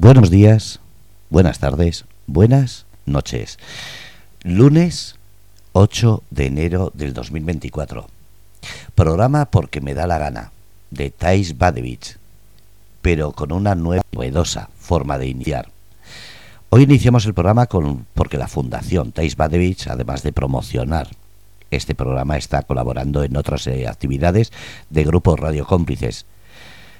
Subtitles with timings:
[0.00, 0.80] Buenos días,
[1.28, 3.58] buenas tardes, buenas noches.
[4.42, 5.16] Lunes
[5.72, 8.06] 8 de enero del 2024.
[8.94, 10.52] Programa porque me da la gana,
[10.90, 12.16] de Thais Badevich,
[13.02, 15.68] pero con una nueva, novedosa forma de iniciar.
[16.70, 21.10] Hoy iniciamos el programa con porque la Fundación Thais Badevich, además de promocionar
[21.70, 24.50] este programa, está colaborando en otras eh, actividades
[24.88, 26.24] de grupos Radio Cómplices.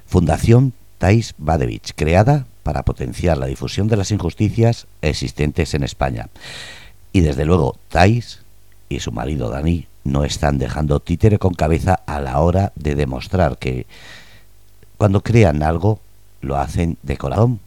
[0.04, 6.28] Fundación Thais Badevich, creada para potenciar la difusión de las injusticias existentes en España.
[7.12, 8.40] Y desde luego, Thais
[8.88, 13.58] y su marido Dani no están dejando títere con cabeza a la hora de demostrar
[13.58, 13.86] que
[14.96, 16.00] cuando crean algo
[16.40, 17.60] lo hacen de corazón,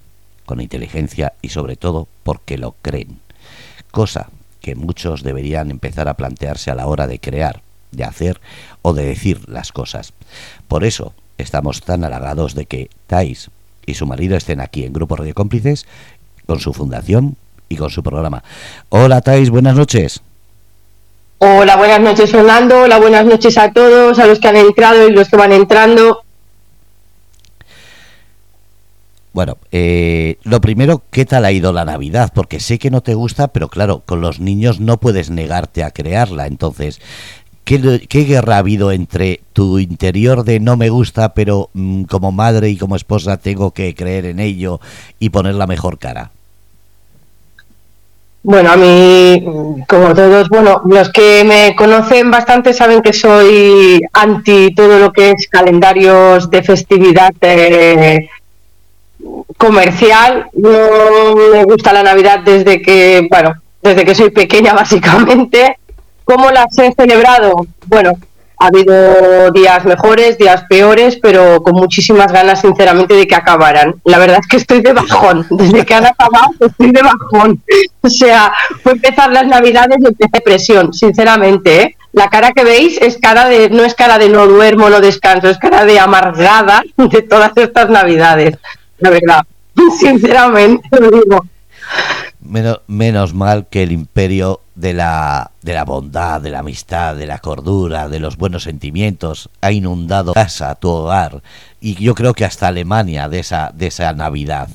[0.46, 3.20] con inteligencia y sobre todo porque lo creen.
[3.92, 4.30] Cosa
[4.62, 8.40] que muchos deberían empezar a plantearse a la hora de crear, de hacer
[8.82, 10.14] o de decir las cosas.
[10.68, 13.50] Por eso estamos tan halagados de que Thais
[13.86, 15.86] y su marido estén aquí en Grupo Radio Cómplices
[16.46, 17.36] con su fundación
[17.70, 18.44] y con su programa.
[18.90, 20.22] Hola Thais, buenas noches.
[21.40, 25.12] Hola, buenas noches Fernando, hola, buenas noches a todos, a los que han entrado y
[25.12, 26.24] los que van entrando.
[29.34, 32.32] Bueno, eh, lo primero, ¿qué tal ha ido la Navidad?
[32.36, 35.90] Porque sé que no te gusta, pero claro, con los niños no puedes negarte a
[35.90, 36.46] crearla.
[36.46, 37.02] Entonces,
[37.64, 37.78] ¿Qué,
[38.26, 42.78] guerra ha habido entre tu interior de no me gusta, pero mm, como madre y
[42.78, 44.82] como esposa tengo que creer en ello
[45.20, 46.32] y poner la mejor cara?
[48.46, 49.42] Bueno, a mí,
[49.88, 55.32] como todos, bueno, los que me conocen bastante saben que soy anti todo lo que
[55.32, 58.28] es calendarios de festividad eh,
[59.58, 60.48] comercial.
[60.56, 65.78] No me gusta la Navidad desde que, bueno, desde que soy pequeña básicamente
[66.26, 67.68] ¿Cómo las he celebrado?
[67.88, 68.14] Bueno,
[68.64, 73.96] ha habido días mejores, días peores, pero con muchísimas ganas, sinceramente, de que acabaran.
[74.06, 75.46] La verdad es que estoy de bajón.
[75.50, 77.62] Desde que han acabado, estoy de bajón.
[78.02, 81.82] O sea, fue empezar las Navidades y empecé depresión, sinceramente.
[81.82, 81.98] ¿eh?
[82.14, 85.50] La cara que veis es cara de, no es cara de no duermo, no descanso,
[85.50, 88.58] es cara de amargada de todas estas Navidades.
[89.00, 89.42] La verdad,
[90.00, 91.46] sinceramente lo digo.
[92.46, 97.26] Menos, menos mal que el imperio de la, de la bondad, de la amistad, de
[97.26, 101.42] la cordura, de los buenos sentimientos ha inundado casa, tu hogar
[101.80, 104.70] y yo creo que hasta Alemania de esa, de esa Navidad.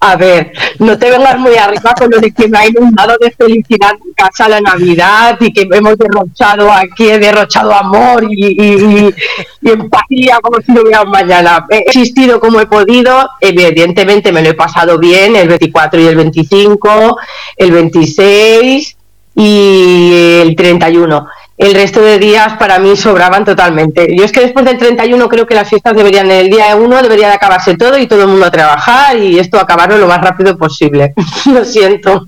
[0.00, 3.30] A ver, no te vengas muy arriba con lo de que me ha inundado de
[3.30, 9.14] felicidad en casa la Navidad y que hemos derrochado aquí, he derrochado amor y,
[9.62, 11.64] empatía como si no hubiera mañana.
[11.70, 16.16] He existido como he podido, evidentemente me lo he pasado bien el 24 y el
[16.16, 17.16] 25,
[17.56, 18.96] el 26
[19.36, 21.26] y el 31
[21.56, 24.16] el resto de días para mí sobraban totalmente.
[24.16, 27.28] Yo es que después del 31 creo que las fiestas deberían, el día 1 debería
[27.28, 30.58] de acabarse todo y todo el mundo a trabajar y esto acabarlo lo más rápido
[30.58, 31.14] posible.
[31.52, 32.24] lo siento.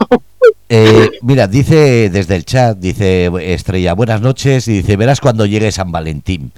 [0.68, 5.72] Eh, mira, dice desde el chat, dice Estrella, buenas noches, y dice, verás cuando llegue
[5.72, 6.52] San Valentín.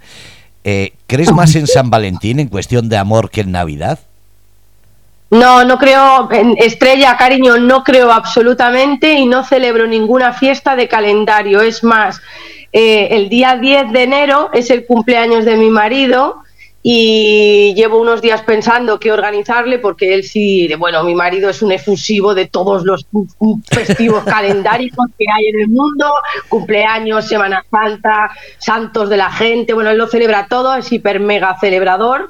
[0.65, 3.99] Eh, ¿Crees más en San Valentín en cuestión de amor que en Navidad?
[5.31, 10.89] No, no creo, en Estrella, cariño, no creo absolutamente y no celebro ninguna fiesta de
[10.89, 11.61] calendario.
[11.61, 12.21] Es más,
[12.73, 16.43] eh, el día 10 de enero es el cumpleaños de mi marido
[16.83, 21.73] y llevo unos días pensando qué organizarle porque él sí, bueno, mi marido es un
[21.73, 23.07] efusivo de todos los
[23.67, 26.11] festivos calendáricos que hay en el mundo,
[26.49, 31.59] cumpleaños, Semana Santa, santos de la gente, bueno, él lo celebra todo, es hiper mega
[31.59, 32.29] celebrador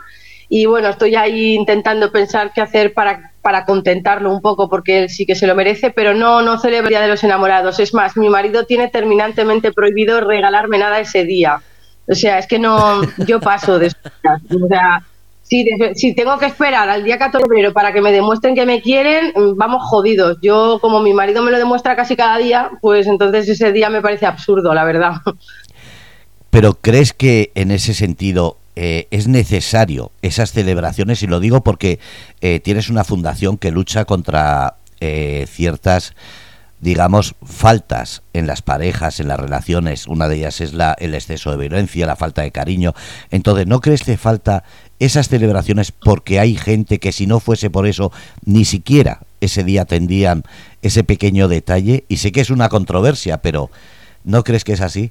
[0.48, 5.10] y bueno, estoy ahí intentando pensar qué hacer para, para contentarlo un poco porque él
[5.10, 7.78] sí que se lo merece, pero no, no celebra Día de los Enamorados.
[7.80, 11.60] Es más, mi marido tiene terminantemente prohibido regalarme nada ese día.
[12.08, 13.96] O sea, es que no, yo paso de eso.
[14.64, 15.02] O sea,
[15.42, 18.66] si, si, tengo que esperar al día 14 de febrero para que me demuestren que
[18.66, 20.38] me quieren, vamos jodidos.
[20.42, 24.02] Yo, como mi marido me lo demuestra casi cada día, pues entonces ese día me
[24.02, 25.12] parece absurdo, la verdad.
[26.50, 31.98] Pero ¿crees que en ese sentido eh, es necesario esas celebraciones y lo digo porque
[32.40, 36.14] eh, tienes una fundación que lucha contra eh, ciertas
[36.78, 40.06] digamos faltas en las parejas en las relaciones.
[40.06, 42.94] Una de ellas es la el exceso de violencia la falta de cariño.
[43.32, 44.62] Entonces no crees que falta
[45.00, 48.12] esas celebraciones porque hay gente que si no fuese por eso
[48.44, 50.44] ni siquiera ese día tendrían
[50.82, 53.72] ese pequeño detalle y sé que es una controversia pero
[54.22, 55.10] no crees que es así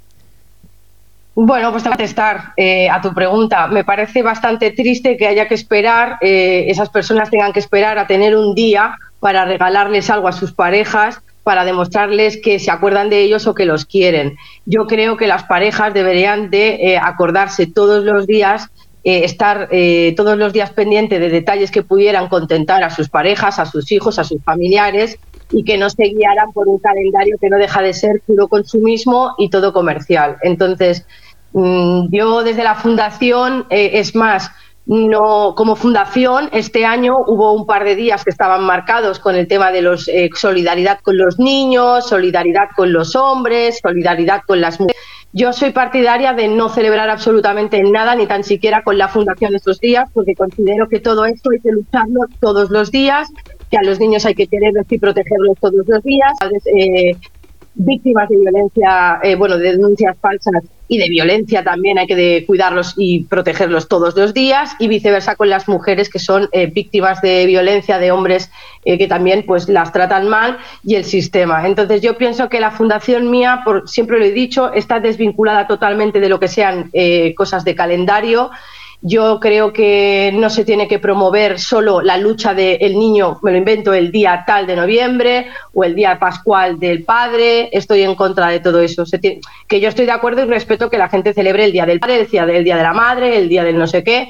[1.45, 3.67] bueno, pues te voy a contestar eh, a tu pregunta.
[3.67, 8.07] Me parece bastante triste que haya que esperar, eh, esas personas tengan que esperar a
[8.07, 13.21] tener un día para regalarles algo a sus parejas, para demostrarles que se acuerdan de
[13.21, 14.35] ellos o que los quieren.
[14.65, 18.71] Yo creo que las parejas deberían de eh, acordarse todos los días
[19.03, 19.69] eh, estar
[20.17, 24.17] todos los días pendiente de detalles que pudieran contentar a sus parejas, a sus hijos,
[24.17, 25.19] a sus familiares
[25.51, 29.33] y que no se guiaran por un calendario que no deja de ser puro consumismo
[29.37, 30.37] y todo comercial.
[30.41, 31.05] Entonces,
[32.11, 34.51] yo desde la fundación, eh, es más,
[34.85, 39.47] no como fundación este año hubo un par de días que estaban marcados con el
[39.47, 44.95] tema de los solidaridad con los niños, solidaridad con los hombres, solidaridad con las mujeres
[45.33, 49.79] yo soy partidaria de no celebrar absolutamente nada, ni tan siquiera con la fundación estos
[49.79, 53.27] días, porque considero que todo esto hay que lucharlo todos los días,
[53.69, 56.31] que a los niños hay que quererlos y protegerlos todos los días.
[56.65, 57.15] Eh,
[57.75, 62.93] víctimas de violencia, eh, bueno, de denuncias falsas y de violencia también hay que cuidarlos
[62.97, 67.45] y protegerlos todos los días y viceversa con las mujeres que son eh, víctimas de
[67.45, 68.49] violencia de hombres
[68.85, 71.67] eh, que también pues las tratan mal y el sistema.
[71.67, 76.19] Entonces yo pienso que la fundación mía, por, siempre lo he dicho, está desvinculada totalmente
[76.19, 76.91] de lo que sean
[77.35, 78.49] cosas de calendario
[79.01, 83.57] yo creo que no se tiene que promover solo la lucha del niño, me lo
[83.57, 87.69] invento, el día tal de noviembre o el día pascual del padre.
[87.71, 89.03] Estoy en contra de todo eso.
[89.67, 92.21] que yo estoy de acuerdo y respeto que la gente celebre el día del padre,
[92.21, 94.29] el día, del día de la madre, el día del no sé qué.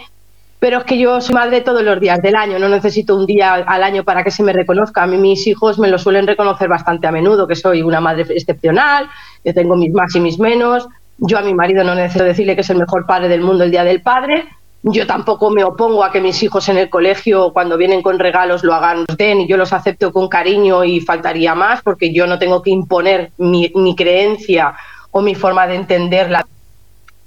[0.60, 3.54] Pero es que yo soy madre todos los días del año, no necesito un día
[3.54, 5.04] al año para que se me reconozca.
[5.04, 8.26] A mí mis hijos me lo suelen reconocer bastante a menudo, que soy una madre
[8.30, 9.08] excepcional,
[9.44, 10.88] que tengo mis más y mis menos.
[11.20, 13.72] Yo a mi marido no necesito decirle que es el mejor padre del mundo el
[13.72, 14.46] día del padre,
[14.84, 18.64] yo tampoco me opongo a que mis hijos en el colegio, cuando vienen con regalos,
[18.64, 22.38] lo hagan, den y yo los acepto con cariño y faltaría más, porque yo no
[22.40, 24.76] tengo que imponer mi, creencia
[25.12, 26.48] o mi forma de entenderla.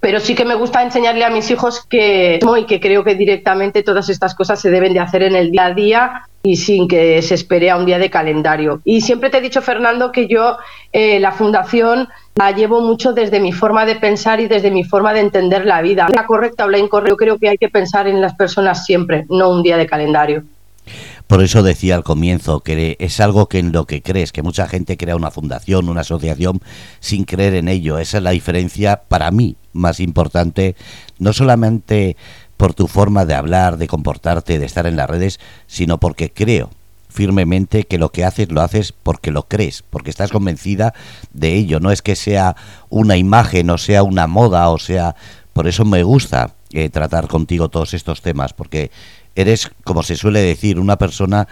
[0.01, 3.83] Pero sí que me gusta enseñarle a mis hijos que, y que creo que directamente
[3.83, 7.21] todas estas cosas se deben de hacer en el día a día y sin que
[7.21, 8.81] se espere a un día de calendario.
[8.85, 10.57] Y siempre te he dicho, Fernando, que yo
[10.93, 15.13] eh, la fundación la llevo mucho desde mi forma de pensar y desde mi forma
[15.13, 16.09] de entender la vida.
[16.15, 19.27] La correcta o la incorrecta, yo creo que hay que pensar en las personas siempre,
[19.29, 20.45] no un día de calendario.
[21.31, 24.67] Por eso decía al comienzo que es algo que en lo que crees, que mucha
[24.67, 26.61] gente crea una fundación, una asociación
[26.99, 28.01] sin creer en ello.
[28.01, 30.75] Esa es la diferencia para mí más importante,
[31.21, 32.17] no solamente
[32.57, 35.39] por tu forma de hablar, de comportarte, de estar en las redes,
[35.69, 36.71] sino porque creo
[37.09, 40.95] firmemente que lo que haces lo haces porque lo crees, porque estás convencida
[41.33, 41.79] de ello.
[41.79, 42.57] No es que sea
[42.89, 45.15] una imagen o sea una moda o sea...
[45.53, 48.93] Por eso me gusta eh, tratar contigo todos estos temas, porque
[49.35, 51.49] eres, como se suele decir, una persona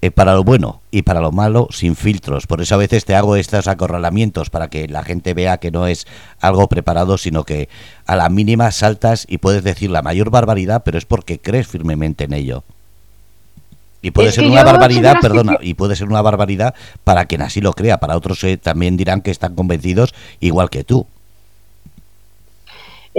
[0.00, 2.46] eh, para lo bueno y para lo malo sin filtros.
[2.46, 5.88] Por eso a veces te hago estos acorralamientos para que la gente vea que no
[5.88, 6.06] es
[6.40, 7.68] algo preparado, sino que
[8.06, 12.24] a la mínima saltas y puedes decir la mayor barbaridad, pero es porque crees firmemente
[12.24, 12.62] en ello.
[14.00, 17.72] Y puede ser una barbaridad, perdona, y puede ser una barbaridad para quien así lo
[17.72, 21.08] crea, para otros eh, también dirán que están convencidos igual que tú.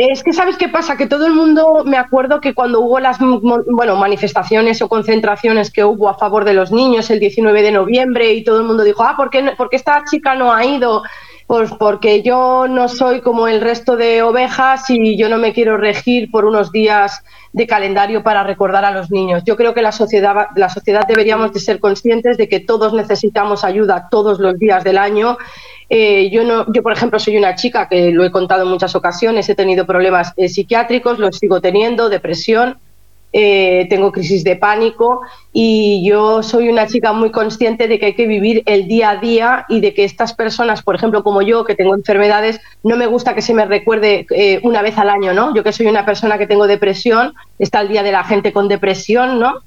[0.01, 3.17] Es que sabes qué pasa, que todo el mundo, me acuerdo que cuando hubo las
[3.19, 8.31] bueno, manifestaciones o concentraciones que hubo a favor de los niños el 19 de noviembre
[8.31, 11.03] y todo el mundo dijo, ah, ¿por ¿por qué esta chica no ha ido?
[11.49, 15.77] Pues porque yo no soy como el resto de ovejas y yo no me quiero
[15.77, 17.23] regir por unos días
[17.53, 19.41] de calendario para recordar a los niños.
[19.45, 23.63] Yo creo que la sociedad, la sociedad deberíamos de ser conscientes de que todos necesitamos
[23.63, 25.39] ayuda todos los días del año.
[25.89, 28.95] Eh, yo, no, yo, por ejemplo, soy una chica que lo he contado en muchas
[28.95, 32.77] ocasiones, he tenido problemas eh, psiquiátricos, los sigo teniendo, depresión,
[33.31, 35.21] eh, tengo crisis de pánico
[35.53, 39.17] y yo soy una chica muy consciente de que hay que vivir el día a
[39.17, 43.05] día y de que estas personas, por ejemplo, como yo, que tengo enfermedades, no me
[43.05, 45.53] gusta que se me recuerde eh, una vez al año, ¿no?
[45.53, 48.67] Yo que soy una persona que tengo depresión, está el día de la gente con
[48.67, 49.59] depresión, ¿no?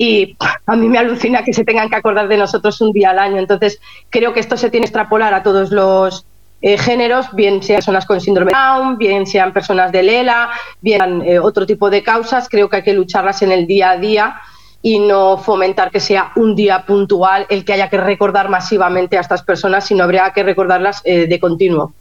[0.00, 3.18] Y a mí me alucina que se tengan que acordar de nosotros un día al
[3.18, 3.38] año.
[3.38, 6.24] Entonces, creo que esto se tiene que extrapolar a todos los,
[6.60, 10.50] eh, géneros, bien sean personas con síndrome de Down, bien sean personas de Lela,
[10.80, 13.96] bien eh, otro tipo de causas, creo que hay que lucharlas en el día a
[13.96, 14.36] día
[14.82, 19.20] y no fomentar que sea un día puntual el que haya que recordar masivamente a
[19.20, 21.92] estas personas, sino habría que recordarlas eh, de continuo.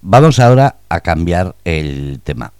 [0.00, 2.52] Vamos ahora a cambiar el tema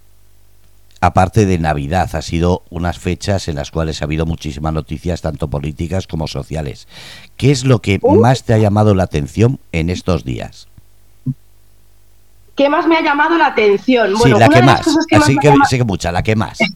[1.07, 5.49] aparte de Navidad, ha sido unas fechas en las cuales ha habido muchísimas noticias, tanto
[5.49, 6.89] políticas como sociales.
[7.37, 10.69] ¿Qué es lo que más te ha llamado la atención en estos días?
[12.57, 14.17] ¿Qué más me ha llamado la atención?
[14.17, 14.87] sí, la que más.
[14.87, 16.59] Así que, sé que mucha, la que más.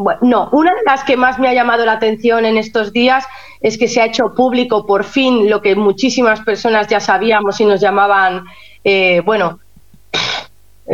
[0.00, 3.26] Bueno, no, una de las que más me ha llamado la atención en estos días
[3.60, 7.64] es que se ha hecho público por fin lo que muchísimas personas ya sabíamos y
[7.64, 8.44] nos llamaban,
[8.84, 9.58] eh, bueno,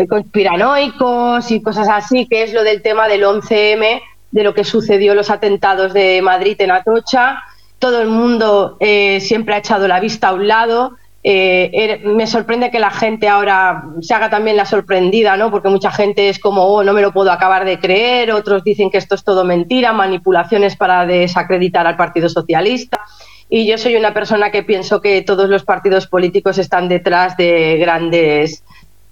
[0.09, 5.15] conspiranoicos y cosas así, que es lo del tema del 11M, de lo que sucedió
[5.15, 7.43] los atentados de Madrid en Atocha.
[7.79, 10.97] Todo el mundo eh, siempre ha echado la vista a un lado.
[11.27, 15.51] eh, er, me sorprende que la gente ahora se haga también la sorprendida, ¿no?
[15.51, 18.91] Porque mucha gente es como, oh, no me lo puedo acabar de creer, otros dicen
[18.91, 23.01] que esto es todo mentira, manipulaciones para desacreditar al Partido Socialista.
[23.49, 27.79] Y yo soy una persona que pienso que todos los partidos políticos están detrás de
[27.79, 28.63] grandes,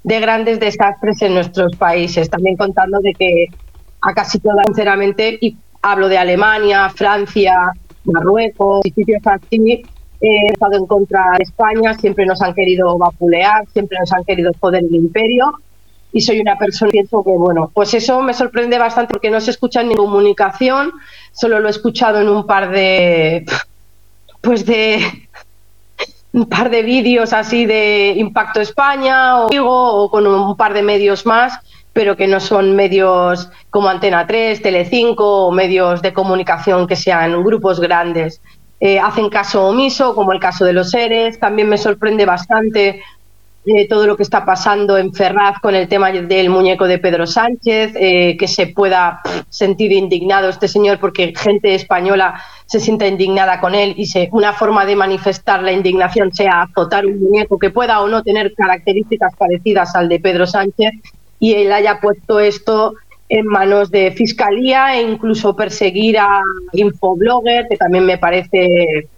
[0.05, 2.29] de grandes desastres en nuestros países.
[2.29, 3.47] También contando de que
[4.01, 7.73] a casi todas, sinceramente, y hablo de Alemania, Francia,
[8.05, 9.83] Marruecos y sitios así,
[10.21, 14.53] he estado en contra de España, siempre nos han querido vapulear, siempre nos han querido
[14.61, 15.53] joder el imperio
[16.13, 19.41] y soy una persona que pienso que, bueno, pues eso me sorprende bastante porque no
[19.41, 20.93] se escucha en ninguna comunicación,
[21.33, 23.47] solo lo he escuchado en un par de,
[24.43, 25.01] pues de,
[26.33, 31.27] un par de vídeos así de Impacto España o, o con un par de medios
[31.27, 31.59] más,
[31.93, 37.43] pero que no son medios como Antena 3, Telecinco o medios de comunicación que sean
[37.43, 38.41] grupos grandes.
[38.81, 41.39] Eh, hacen caso omiso, como el caso de los seres.
[41.39, 43.03] También me sorprende bastante
[43.65, 47.29] eh, todo lo que está pasando en Ferraz con el tema del muñeco de Pedro
[47.29, 53.61] Sánchez, eh, que se pueda sentir indignado este señor porque gente española se sienta indignada
[53.61, 58.01] con él y una forma de manifestar la indignación sea azotar un muñeco que pueda
[58.01, 60.93] o no tener características parecidas al de Pedro Sánchez
[61.39, 62.95] y él haya puesto esto
[63.29, 66.43] en manos de fiscalía e incluso perseguir a
[66.73, 69.09] infobloggers, que también me parece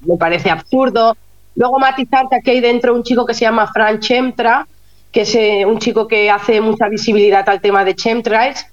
[0.00, 1.16] me parece absurdo.
[1.56, 4.66] Luego matizar que aquí hay dentro un chico que se llama Fran Chemtra,
[5.10, 8.66] que es eh, un chico que hace mucha visibilidad al tema de chemtrails.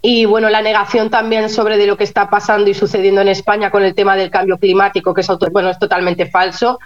[0.00, 3.70] Y bueno, la negación también sobre de lo que está pasando y sucediendo en España
[3.70, 6.78] con el tema del cambio climático, que es, bueno, es totalmente falso.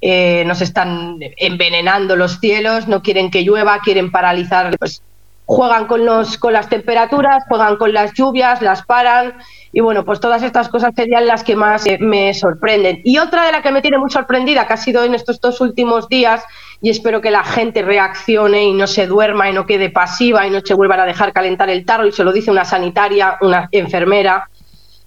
[0.00, 5.02] Eh, nos están envenenando los cielos, no quieren que llueva, quieren paralizar pues,
[5.52, 9.34] juegan con, los, con las temperaturas, juegan con las lluvias, las paran
[9.72, 13.00] y bueno, pues todas estas cosas serían las que más eh, me sorprenden.
[13.04, 15.60] Y otra de la que me tiene muy sorprendida, que ha sido en estos dos
[15.62, 16.44] últimos días,
[16.82, 20.50] y espero que la gente reaccione y no se duerma y no quede pasiva y
[20.50, 23.68] no se vuelvan a dejar calentar el tarro, y se lo dice una sanitaria, una
[23.72, 24.48] enfermera,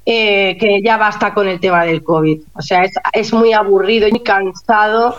[0.03, 2.41] eh, que ya basta con el tema del COVID.
[2.55, 5.15] O sea, es, es muy aburrido y cansado.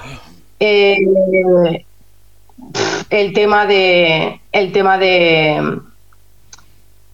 [0.58, 0.98] Eh,
[3.10, 5.80] el tema de el tema de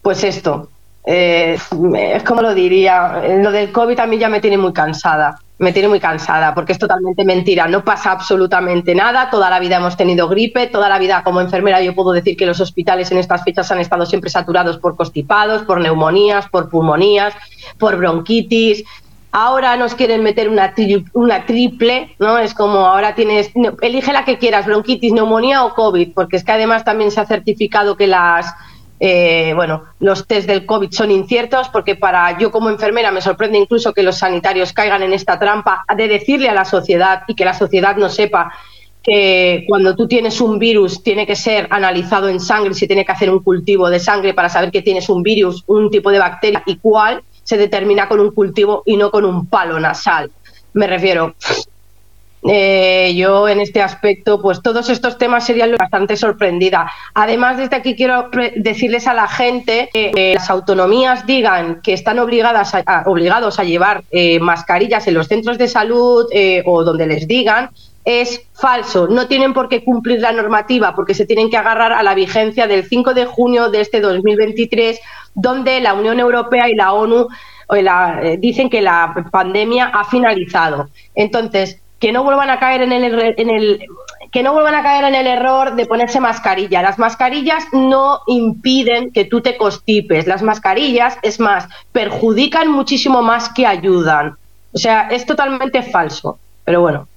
[0.01, 0.69] pues esto
[1.05, 1.57] eh,
[1.95, 5.71] es como lo diría lo del covid a mí ya me tiene muy cansada me
[5.71, 9.95] tiene muy cansada porque es totalmente mentira no pasa absolutamente nada toda la vida hemos
[9.95, 13.43] tenido gripe toda la vida como enfermera yo puedo decir que los hospitales en estas
[13.43, 17.33] fechas han estado siempre saturados por constipados por neumonías por pulmonías
[17.77, 18.83] por bronquitis
[19.33, 20.73] ahora nos quieren meter una,
[21.13, 22.37] una triple, ¿no?
[22.37, 26.51] Es como ahora tienes, elige la que quieras, bronquitis, neumonía o COVID, porque es que
[26.51, 28.53] además también se ha certificado que las,
[28.99, 33.57] eh, bueno, los test del COVID son inciertos, porque para yo como enfermera me sorprende
[33.57, 37.43] incluso que los sanitarios caigan en esta trampa de decirle a la sociedad y que
[37.43, 38.53] la sociedad no sepa
[39.01, 43.11] que cuando tú tienes un virus tiene que ser analizado en sangre, se tiene que
[43.11, 46.61] hacer un cultivo de sangre para saber que tienes un virus, un tipo de bacteria
[46.67, 50.31] y cuál se determina con un cultivo y no con un palo nasal.
[50.73, 51.35] Me refiero,
[52.45, 56.91] eh, yo en este aspecto, pues todos estos temas serían bastante sorprendida.
[57.13, 62.19] Además, desde aquí quiero decirles a la gente que eh, las autonomías digan que están
[62.19, 66.25] obligadas a, obligados a llevar eh, mascarillas en los centros de salud
[66.65, 67.69] o donde les digan,
[68.05, 69.07] es falso.
[69.07, 72.67] No tienen por qué cumplir la normativa porque se tienen que agarrar a la vigencia
[72.67, 74.99] del 5 de junio de este 2023
[75.35, 77.27] donde la Unión Europea y la ONU
[77.75, 80.89] eh, dicen que la pandemia ha finalizado.
[81.15, 83.85] Entonces, que no vuelvan a caer en el,
[84.31, 86.81] que no vuelvan a caer en el error de ponerse mascarilla.
[86.81, 90.27] Las mascarillas no impiden que tú te constipes.
[90.27, 94.35] Las mascarillas, es más, perjudican muchísimo más que ayudan.
[94.73, 96.37] O sea, es totalmente falso.
[96.65, 97.07] Pero bueno.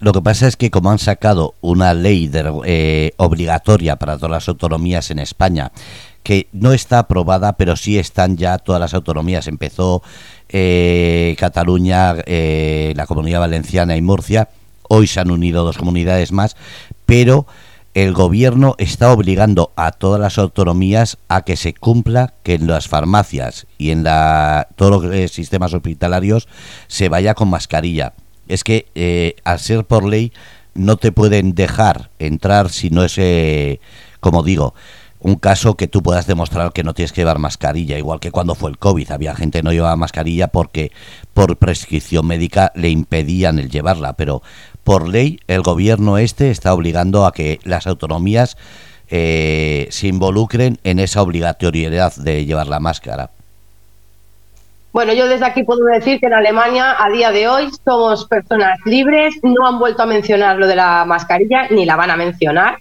[0.00, 2.30] Lo que pasa es que como han sacado una ley
[2.64, 5.72] eh, obligatoria para todas las autonomías en España,
[6.22, 9.46] que no está aprobada, pero sí están ya todas las autonomías.
[9.46, 10.02] Empezó
[10.48, 14.48] eh, Cataluña, eh, la Comunidad Valenciana y Murcia.
[14.88, 16.56] Hoy se han unido dos comunidades más,
[17.06, 17.46] pero
[17.92, 22.88] el gobierno está obligando a todas las autonomías a que se cumpla que en las
[22.88, 26.48] farmacias y en la, todos los sistemas hospitalarios
[26.88, 28.14] se vaya con mascarilla.
[28.48, 30.32] Es que eh, al ser por ley
[30.74, 33.18] no te pueden dejar entrar si no es,
[34.20, 34.74] como digo,
[35.24, 38.54] un caso que tú puedas demostrar que no tienes que llevar mascarilla, igual que cuando
[38.54, 40.92] fue el COVID, había gente que no llevaba mascarilla porque
[41.32, 44.42] por prescripción médica le impedían el llevarla, pero
[44.84, 48.58] por ley el gobierno este está obligando a que las autonomías
[49.08, 53.30] eh, se involucren en esa obligatoriedad de llevar la máscara.
[54.94, 58.78] Bueno, yo desde aquí puedo decir que en Alemania a día de hoy somos personas
[58.84, 62.78] libres, no han vuelto a mencionar lo de la mascarilla ni la van a mencionar.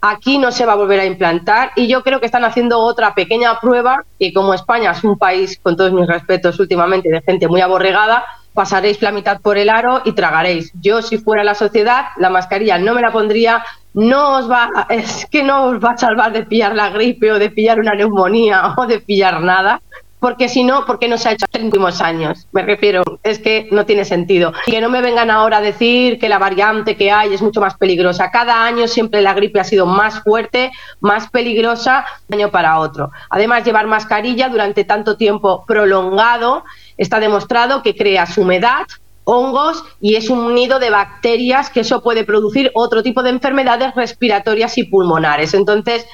[0.00, 3.16] Aquí no se va a volver a implantar y yo creo que están haciendo otra
[3.16, 7.48] pequeña prueba y como España es un país, con todos mis respetos últimamente, de gente
[7.48, 10.70] muy aborregada, pasaréis la mitad por el aro y tragaréis.
[10.80, 15.26] Yo si fuera la sociedad, la mascarilla no me la pondría, no os va, es
[15.32, 18.74] que no os va a salvar de pillar la gripe o de pillar una neumonía
[18.76, 19.82] o de pillar nada
[20.20, 22.46] porque si no, ¿por qué no se ha hecho en los últimos años?
[22.52, 24.52] Me refiero, es que no tiene sentido.
[24.66, 27.60] Y que no me vengan ahora a decir que la variante que hay es mucho
[27.60, 28.30] más peligrosa.
[28.30, 30.70] Cada año siempre la gripe ha sido más fuerte,
[31.00, 33.10] más peligrosa, de año para otro.
[33.30, 36.64] Además, llevar mascarilla durante tanto tiempo prolongado
[36.96, 38.86] está demostrado que crea humedad,
[39.24, 43.94] hongos y es un nido de bacterias que eso puede producir otro tipo de enfermedades
[43.94, 45.52] respiratorias y pulmonares.
[45.52, 46.06] Entonces,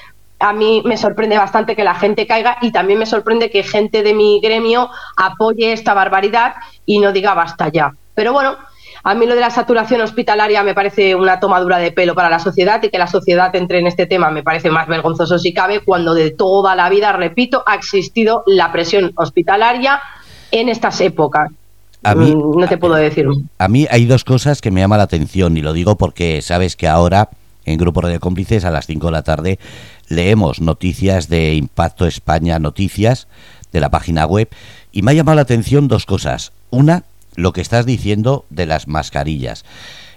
[0.42, 4.02] a mí me sorprende bastante que la gente caiga y también me sorprende que gente
[4.02, 7.92] de mi gremio apoye esta barbaridad y no diga basta ya.
[8.14, 8.56] Pero bueno,
[9.04, 12.38] a mí lo de la saturación hospitalaria me parece una tomadura de pelo para la
[12.38, 15.80] sociedad y que la sociedad entre en este tema me parece más vergonzoso si cabe
[15.80, 20.00] cuando de toda la vida, repito, ha existido la presión hospitalaria
[20.50, 21.50] en estas épocas.
[22.04, 23.26] A mí, mm, no te puedo decir.
[23.58, 26.76] A mí hay dos cosas que me llaman la atención y lo digo porque sabes
[26.76, 27.28] que ahora
[27.64, 29.58] en Grupo Radio Cómplices a las 5 de la tarde
[30.12, 33.26] leemos noticias de Impacto España Noticias
[33.72, 34.48] de la página web
[34.92, 36.52] y me ha llamado la atención dos cosas.
[36.70, 37.04] Una,
[37.34, 39.64] lo que estás diciendo de las mascarillas.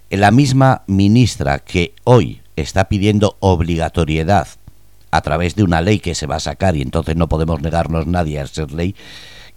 [0.09, 4.47] La misma ministra que hoy está pidiendo obligatoriedad
[5.11, 8.05] a través de una ley que se va a sacar y entonces no podemos negarnos
[8.05, 8.95] nadie a ser ley.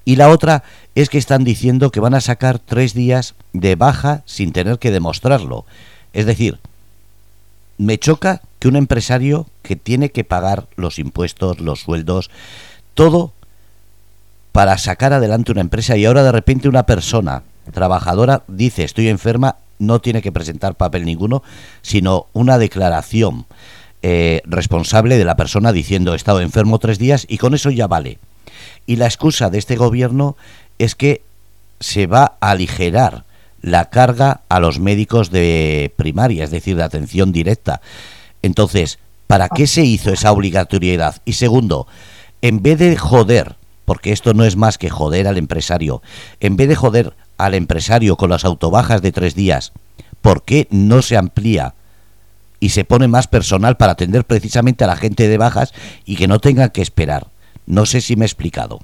[0.04, 0.62] Y la otra
[0.94, 4.92] es que están diciendo que van a sacar tres días de baja sin tener que
[4.92, 5.66] demostrarlo.
[6.12, 6.60] Es decir,
[7.78, 12.30] me choca que un empresario que tiene que pagar los impuestos, los sueldos,
[12.94, 13.32] todo
[14.52, 19.56] para sacar adelante una empresa y ahora de repente una persona trabajadora dice estoy enferma,
[19.78, 21.42] no tiene que presentar papel ninguno,
[21.82, 23.46] sino una declaración
[24.02, 27.86] eh, responsable de la persona diciendo he estado enfermo tres días y con eso ya
[27.86, 28.18] vale.
[28.86, 30.36] Y la excusa de este gobierno
[30.78, 31.22] es que
[31.78, 33.24] se va a aligerar
[33.62, 37.80] la carga a los médicos de primaria, es decir, de atención directa.
[38.42, 41.20] Entonces, ¿para qué se hizo esa obligatoriedad?
[41.24, 41.86] Y segundo,
[42.42, 46.02] en vez de joder, porque esto no es más que joder al empresario,
[46.40, 49.72] en vez de joder al empresario con las autobajas de tres días,
[50.20, 51.74] ¿por qué no se amplía
[52.60, 55.72] y se pone más personal para atender precisamente a la gente de bajas
[56.04, 57.28] y que no tengan que esperar?
[57.66, 58.80] No sé si me he explicado.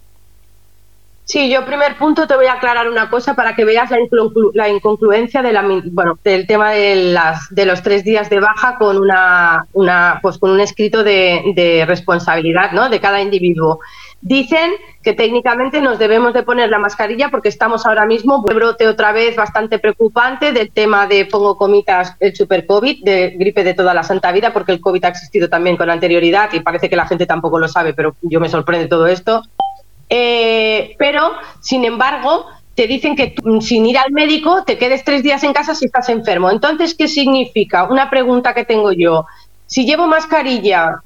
[1.27, 5.41] Sí, yo primer punto te voy a aclarar una cosa para que veas la, inconcluencia
[5.41, 9.67] de la, bueno, del tema de, las, de los tres días de baja con una,
[9.73, 12.91] una pues con un escrito de, responsabilidad ¿no?
[12.91, 13.81] de cada individuo.
[14.21, 18.87] Dicen que técnicamente nos debemos de poner la mascarilla porque estamos ahora mismo un brote
[18.87, 23.73] otra vez bastante preocupante del tema de, pongo comitas, el super COVID, de gripe de
[23.73, 26.97] toda la santa vida, porque el COVID ha existido también con anterioridad y parece que
[26.97, 29.43] la gente tampoco lo sabe, pero yo me sorprende todo esto.
[30.09, 35.43] Eh, pero, sin embargo, te dicen que sin ir al médico te quedes tres días
[35.45, 36.51] en casa si estás enfermo.
[36.51, 37.85] Entonces, ¿qué significa?
[37.85, 39.27] Una pregunta que tengo yo.
[39.67, 40.97] Si llevo mascarilla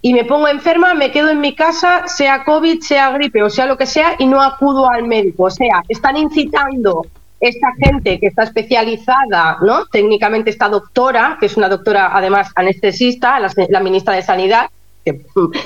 [0.00, 3.66] y me pongo enferma, me quedo en mi casa, sea COVID, sea gripe o sea
[3.66, 5.44] lo que sea, y no acudo al médico.
[5.44, 7.06] O sea, están incitando
[7.40, 9.86] esta gente que está especializada, ¿no?
[9.86, 14.68] Técnicamente esta doctora, que es una doctora además anestesista, la ministra de Sanidad,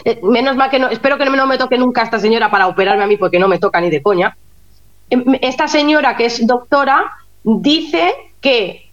[0.05, 3.05] eh, menos mal que no, espero que no me toque nunca esta señora para operarme
[3.05, 4.37] a mí porque no me toca ni de coña.
[5.11, 7.13] Em, esta señora que es doctora
[7.45, 8.91] dice que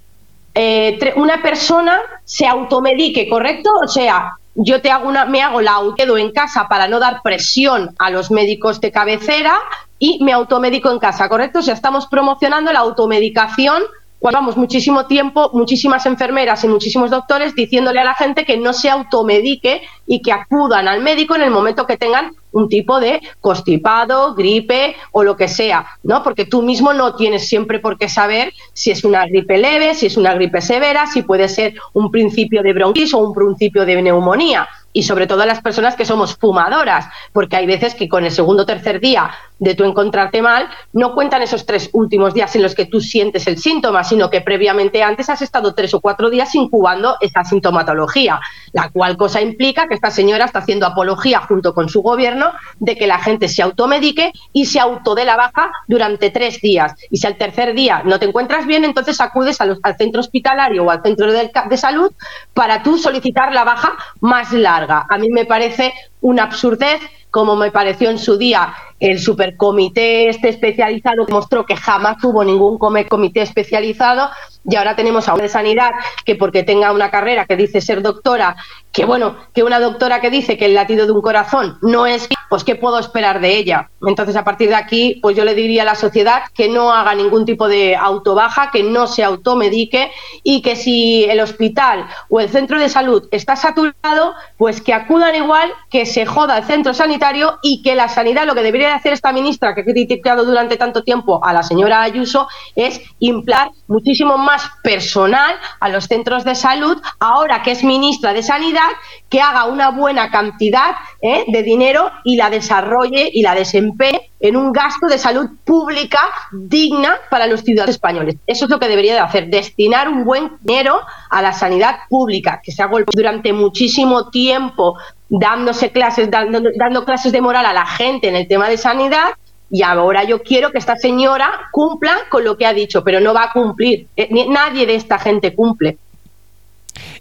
[0.53, 3.69] eh, una persona se automedique, ¿correcto?
[3.83, 7.21] O sea, yo te hago una, me hago la quedo en casa para no dar
[7.21, 9.57] presión a los médicos de cabecera
[9.99, 11.59] y me automedico en casa, ¿correcto?
[11.59, 13.83] O sea, estamos promocionando la automedicación
[14.19, 18.73] cuando vamos muchísimo tiempo, muchísimas enfermeras y muchísimos doctores diciéndole a la gente que no
[18.73, 23.21] se automedique y que acudan al médico en el momento que tengan un tipo de
[23.39, 26.21] constipado, gripe o lo que sea, ¿no?
[26.21, 30.07] Porque tú mismo no tienes siempre por qué saber si es una gripe leve, si
[30.07, 34.01] es una gripe severa, si puede ser un principio de bronquitis o un principio de
[34.01, 38.25] neumonía y sobre todo a las personas que somos fumadoras, porque hay veces que con
[38.25, 42.55] el segundo o tercer día de tú encontrarte mal, no cuentan esos tres últimos días
[42.55, 45.99] en los que tú sientes el síntoma, sino que previamente antes has estado tres o
[45.99, 48.39] cuatro días incubando esa sintomatología,
[48.71, 52.95] la cual cosa implica que esta señora está haciendo apología junto con su gobierno de
[52.95, 56.93] que la gente se automedique y se autodé la baja durante tres días.
[57.11, 60.89] Y si al tercer día no te encuentras bien, entonces acudes al centro hospitalario o
[60.89, 62.11] al centro de salud
[62.53, 64.78] para tú solicitar la baja más larga.
[65.09, 70.49] A mí me parece una absurdez como me pareció en su día el supercomité este
[70.49, 74.29] especializado mostró que jamás hubo ningún comité especializado
[74.69, 75.91] y ahora tenemos a una de sanidad
[76.25, 78.57] que porque tenga una carrera que dice ser doctora,
[78.91, 82.27] que bueno, que una doctora que dice que el latido de un corazón no es,
[82.49, 83.89] pues ¿qué puedo esperar de ella?
[84.05, 87.15] Entonces a partir de aquí, pues yo le diría a la sociedad que no haga
[87.15, 90.11] ningún tipo de autobaja, que no se automedique
[90.43, 95.35] y que si el hospital o el centro de salud está saturado, pues que acudan
[95.35, 97.18] igual, que se joda el centro sanitario
[97.61, 101.03] y que la sanidad, lo que debería hacer esta ministra que ha criticado durante tanto
[101.03, 106.55] tiempo a la señora Ayuso, es implar muchísimo más más personal a los centros de
[106.55, 108.89] salud, ahora que es ministra de Sanidad,
[109.29, 111.43] que haga una buena cantidad ¿eh?
[111.47, 116.19] de dinero y la desarrolle y la desempeñe en un gasto de salud pública
[116.51, 118.35] digna para los ciudadanos españoles.
[118.47, 122.61] Eso es lo que debería de hacer, destinar un buen dinero a la sanidad pública,
[122.63, 124.97] que se ha golpeado durante muchísimo tiempo
[125.27, 129.31] dándose clases, dando, dando clases de moral a la gente en el tema de sanidad
[129.71, 133.33] y ahora yo quiero que esta señora cumpla con lo que ha dicho, pero no
[133.33, 134.07] va a cumplir.
[134.15, 135.97] Eh, nadie de esta gente cumple.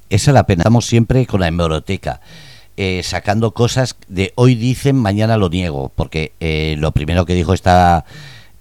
[0.08, 0.62] Esa es la pena.
[0.62, 2.20] Estamos siempre con la hemeroteca.
[2.80, 7.52] Eh, sacando cosas de hoy dicen, mañana lo niego, porque eh, lo primero que dijo
[7.52, 8.04] esta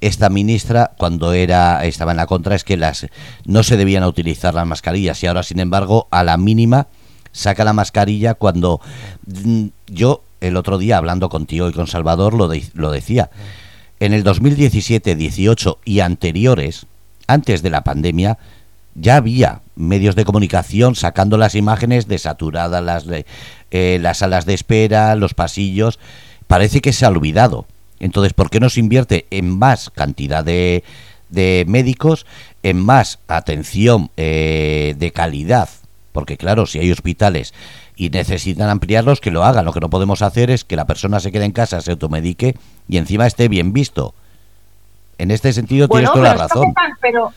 [0.01, 3.05] esta ministra cuando era estaba en la contra es que las
[3.45, 6.87] no se debían utilizar las mascarillas y ahora sin embargo a la mínima
[7.31, 8.81] saca la mascarilla cuando
[9.27, 13.29] mm, yo el otro día hablando contigo y con Salvador lo, lo decía.
[13.99, 16.87] En el 2017, 18 y anteriores,
[17.27, 18.39] antes de la pandemia,
[18.95, 23.05] ya había medios de comunicación sacando las imágenes de saturadas las,
[23.71, 25.99] eh, las salas de espera, los pasillos.
[26.47, 27.65] Parece que se ha olvidado.
[27.99, 30.83] Entonces, ¿por qué no se invierte en más cantidad de,
[31.29, 32.25] de médicos,
[32.63, 35.69] en más atención eh, de calidad?
[36.11, 37.53] Porque claro, si hay hospitales
[37.95, 39.65] y necesitan ampliarlos, que lo hagan.
[39.65, 42.55] Lo que no podemos hacer es que la persona se quede en casa, se automedique
[42.87, 44.13] y encima esté bien visto.
[45.17, 46.73] En este sentido tienes toda la razón.
[47.01, 47.33] pero,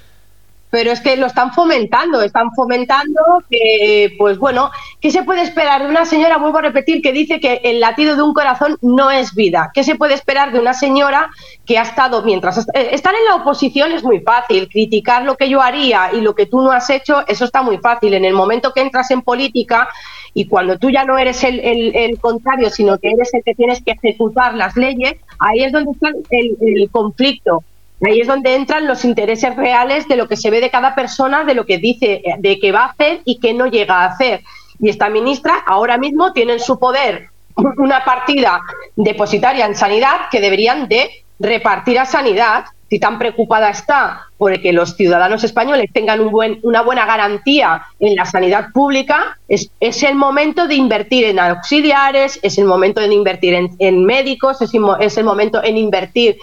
[0.71, 5.83] pero es que lo están fomentando, están fomentando que, pues bueno, ¿qué se puede esperar
[5.83, 9.11] de una señora, vuelvo a repetir, que dice que el latido de un corazón no
[9.11, 9.71] es vida?
[9.75, 11.31] ¿Qué se puede esperar de una señora
[11.67, 15.49] que ha estado, mientras eh, estar en la oposición es muy fácil, criticar lo que
[15.49, 18.15] yo haría y lo que tú no has hecho, eso está muy fácil.
[18.15, 19.89] En el momento que entras en política
[20.35, 23.83] y cuando tú ya no eres el, el, contrario, sino que eres el que tienes
[23.83, 27.65] que ejecutar las leyes, ahí es donde está el, el conflicto.
[28.07, 31.45] Ahí es donde entran los intereses reales de lo que se ve de cada persona,
[31.45, 34.43] de lo que dice, de que va a hacer y que no llega a hacer.
[34.79, 37.29] Y esta ministra ahora mismo tiene en su poder
[37.77, 38.61] una partida
[38.97, 44.73] depositaria en sanidad que deberían de repartir a sanidad si tan preocupada está por que
[44.73, 46.21] los ciudadanos españoles tengan
[46.63, 49.71] una buena garantía en la sanidad pública, es,
[50.03, 55.17] el momento de invertir en auxiliares, es el momento de invertir en, médicos, es, es,
[55.19, 56.37] el momento en invertir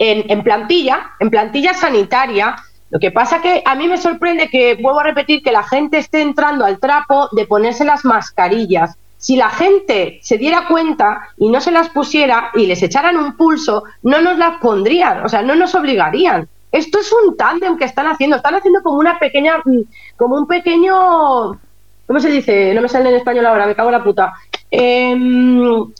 [0.00, 2.56] en, plantilla, en plantilla sanitaria.
[2.90, 5.98] Lo que pasa que a mí me sorprende que, vuelvo a repetir, que la gente
[5.98, 11.50] esté entrando al trapo de ponerse las mascarillas si la gente se diera cuenta y
[11.50, 15.42] no se las pusiera y les echaran un pulso, no nos las pondrían, o sea,
[15.42, 16.48] no nos obligarían.
[16.72, 19.80] Esto es un tándem que están haciendo, están haciendo como una pequeña, mm,
[20.16, 21.60] como un pequeño,
[22.06, 22.72] ¿cómo se dice?
[22.72, 24.32] No me sale en español ahora, me cago en la puta.
[24.70, 25.92] Em,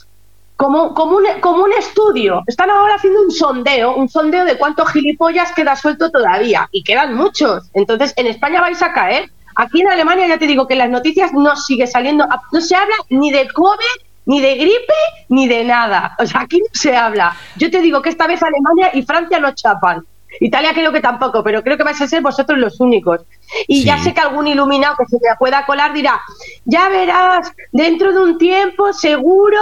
[0.61, 2.43] como, como, un, como un estudio.
[2.45, 6.69] Están ahora haciendo un sondeo, un sondeo de cuántos gilipollas queda suelto todavía.
[6.71, 7.71] Y quedan muchos.
[7.73, 11.33] Entonces, en España vais a caer Aquí en Alemania ya te digo que las noticias
[11.33, 14.93] no sigue saliendo, no se habla ni de COVID, ni de gripe,
[15.27, 16.15] ni de nada.
[16.19, 17.35] O sea, aquí no se habla.
[17.57, 20.05] Yo te digo que esta vez Alemania y Francia no chapan.
[20.39, 23.21] Italia creo que tampoco, pero creo que vais a ser vosotros los únicos.
[23.67, 26.21] Y ya sé que algún iluminado que se me pueda colar dirá,
[26.63, 29.59] ya verás, dentro de un tiempo seguro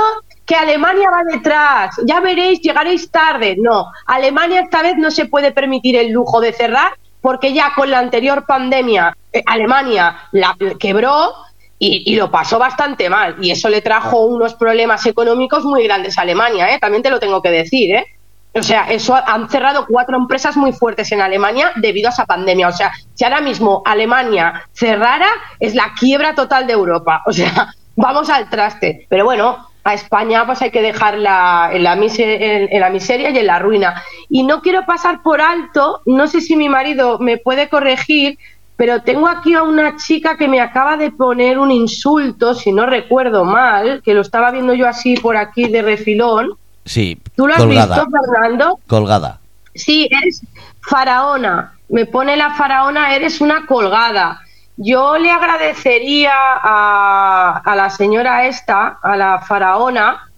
[0.49, 3.55] que Alemania va detrás, ya veréis, llegaréis tarde.
[3.59, 7.91] No, Alemania esta vez no se puede permitir el lujo de cerrar porque ya con
[7.91, 11.33] la anterior pandemia eh, Alemania la quebró
[11.77, 16.23] y, lo pasó bastante mal y eso le trajo unos problemas económicos muy grandes a
[16.23, 16.79] Alemania, ¿eh?
[16.79, 17.93] también te lo tengo que decir.
[17.93, 18.07] ¿eh?
[18.55, 22.69] O sea, eso han cerrado cuatro empresas muy fuertes en Alemania debido a esa pandemia.
[22.69, 27.21] O sea, si ahora mismo Alemania cerrara, es la quiebra total de Europa.
[27.27, 29.05] O sea, vamos al traste.
[29.07, 33.47] Pero bueno, a España pues hay que dejarla en la, en, la miseria y en
[33.47, 34.03] la ruina.
[34.29, 38.37] Y no quiero pasar por alto, no sé si mi marido me puede corregir,
[38.75, 42.85] pero tengo aquí a una chica que me acaba de poner un insulto, si no
[42.85, 46.53] recuerdo mal, que lo estaba viendo yo así por aquí de refilón.
[46.85, 47.19] Sí.
[47.35, 48.79] ¿Tú lo has visto, Fernando?
[48.87, 49.39] Colgada.
[49.75, 50.41] Sí, eres
[50.81, 51.73] faraona.
[51.89, 54.41] Me pone la faraona, eres una colgada.
[54.81, 60.29] Yo le agradecería a, la señora esta, a la faraona,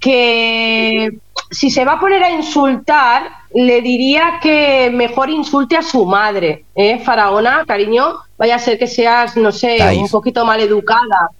[0.00, 1.16] que
[1.52, 6.64] si se va a poner a insultar, le diría que mejor insulte a su madre,
[6.74, 8.16] ¿eh, Faraona, cariño?
[8.36, 11.30] Vaya a ser que seas, no sé, un poquito mal educada.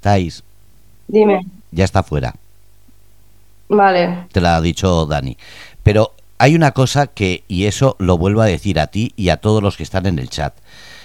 [0.00, 0.42] Thais.
[1.06, 1.44] Dime.
[1.70, 2.34] Ya está fuera.
[3.68, 4.26] Vale.
[4.32, 5.36] Te la ha dicho Dani.
[5.82, 9.36] Pero hay una cosa que, y eso lo vuelvo a decir a ti y a
[9.36, 10.54] todos los que están en el chat.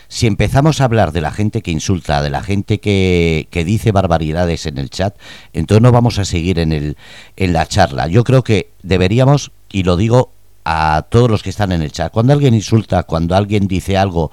[0.08, 3.92] Si empezamos a hablar de la gente que insulta, de la gente que, que dice
[3.92, 5.16] barbaridades en el chat,
[5.54, 6.98] entonces no vamos a seguir en, el,
[7.36, 8.08] en la charla.
[8.08, 10.32] Yo creo que deberíamos, y lo digo
[10.64, 14.32] a todos los que están en el chat, cuando alguien insulta, cuando alguien dice algo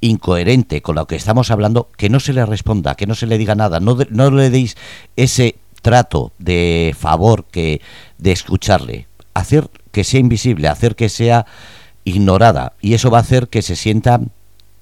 [0.00, 3.38] incoherente con lo que estamos hablando, que no se le responda, que no se le
[3.38, 4.76] diga nada, no, no le deis
[5.16, 7.80] ese trato de favor que
[8.18, 11.46] de escucharle, hacer que sea invisible, hacer que sea
[12.04, 12.74] ignorada.
[12.80, 14.20] Y eso va a hacer que se sienta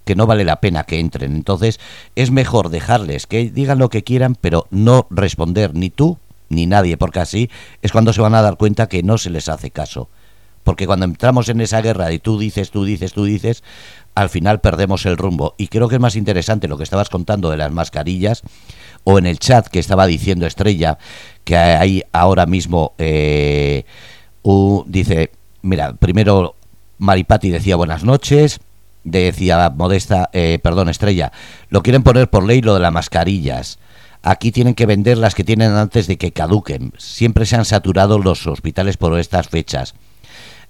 [0.05, 1.35] que no vale la pena que entren.
[1.35, 1.81] Entonces
[2.15, 6.97] es mejor dejarles que digan lo que quieran, pero no responder ni tú ni nadie,
[6.97, 7.51] porque así
[7.83, 10.09] es cuando se van a dar cuenta que no se les hace caso.
[10.63, 13.63] Porque cuando entramos en esa guerra y tú dices, tú dices, tú dices,
[14.15, 15.55] al final perdemos el rumbo.
[15.59, 18.43] Y creo que es más interesante lo que estabas contando de las mascarillas
[19.05, 20.99] o en el chat que estaba diciendo Estrella,
[21.45, 23.85] que hay ahora mismo, eh,
[24.87, 26.57] dice, mira, primero
[26.99, 28.61] Maripati decía buenas noches,
[29.05, 31.33] decía Modesta, eh, perdón, Estrella,
[31.69, 33.79] lo quieren poner por ley lo de las mascarillas.
[34.23, 36.93] Aquí tienen que vender las que tienen antes de que caduquen.
[36.97, 39.95] Siempre se han saturado los hospitales por estas fechas.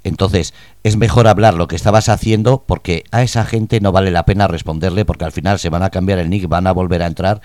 [0.02, 4.26] Entonces, es mejor hablar lo que estabas haciendo porque a esa gente no vale la
[4.26, 7.06] pena responderle porque al final se van a cambiar el nick, van a volver a
[7.06, 7.40] entrar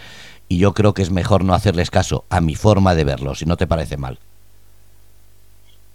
[0.50, 3.46] y yo creo que es mejor no hacerles caso a mi forma de verlo, si
[3.46, 4.20] no te parece mal.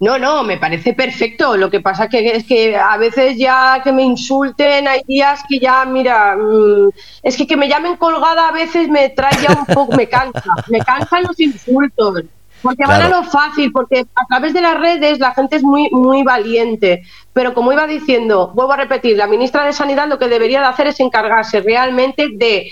[0.05, 1.57] No, no, me parece perfecto.
[1.57, 5.59] Lo que pasa que es que a veces ya que me insulten, hay días que
[5.59, 6.91] ya, mira, mm,
[7.23, 10.43] es que que me llamen colgada a veces me trae ya un poco, me cansa,
[10.69, 12.25] me cansan los insultos.
[12.61, 15.89] Porque van a lo fácil, porque a través de las redes la gente es muy,
[15.91, 17.03] muy valiente.
[17.33, 20.67] Pero como iba diciendo, vuelvo a repetir, la ministra de Sanidad lo que debería de
[20.67, 22.71] hacer es encargarse realmente de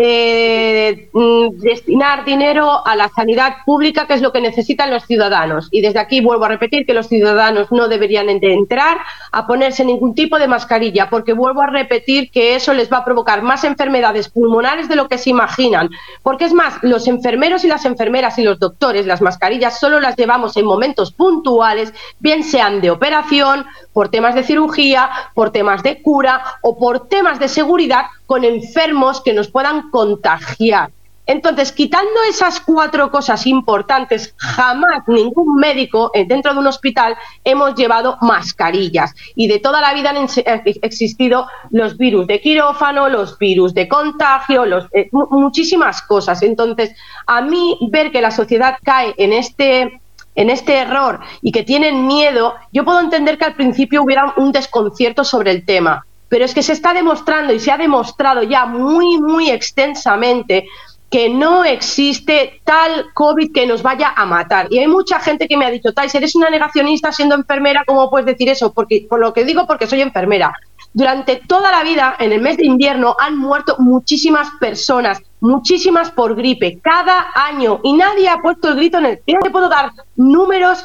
[0.00, 5.66] eh, mm, destinar dinero a la sanidad pública, que es lo que necesitan los ciudadanos.
[5.72, 8.98] Y desde aquí vuelvo a repetir que los ciudadanos no deberían entrar
[9.32, 13.04] a ponerse ningún tipo de mascarilla, porque vuelvo a repetir que eso les va a
[13.04, 15.90] provocar más enfermedades pulmonares de lo que se imaginan.
[16.22, 20.14] Porque es más, los enfermeros y las enfermeras y los doctores, las mascarillas solo las
[20.14, 26.00] llevamos en momentos puntuales, bien sean de operación, por temas de cirugía, por temas de
[26.02, 30.90] cura o por temas de seguridad con enfermos que nos puedan contagiar.
[31.24, 37.74] Entonces, quitando esas cuatro cosas importantes, jamás ningún médico eh, dentro de un hospital hemos
[37.74, 39.14] llevado mascarillas.
[39.34, 43.88] Y de toda la vida han eh, existido los virus de quirófano, los virus de
[43.88, 46.42] contagio, los, eh, muchísimas cosas.
[46.42, 46.94] Entonces,
[47.26, 50.00] a mí ver que la sociedad cae en este
[50.34, 54.52] en este error y que tienen miedo, yo puedo entender que al principio hubiera un
[54.52, 58.66] desconcierto sobre el tema, pero es que se está demostrando y se ha demostrado ya
[58.66, 60.66] muy, muy extensamente
[61.10, 64.66] que no existe tal COVID que nos vaya a matar.
[64.70, 68.10] Y hay mucha gente que me ha dicho, Tais, eres una negacionista siendo enfermera, ¿cómo
[68.10, 68.72] puedes decir eso?
[68.72, 70.52] Porque, por lo que digo, porque soy enfermera.
[70.92, 76.34] Durante toda la vida, en el mes de invierno, han muerto muchísimas personas, muchísimas por
[76.34, 79.20] gripe, cada año, y nadie ha puesto el grito en el...
[79.26, 80.84] Yo te puedo dar números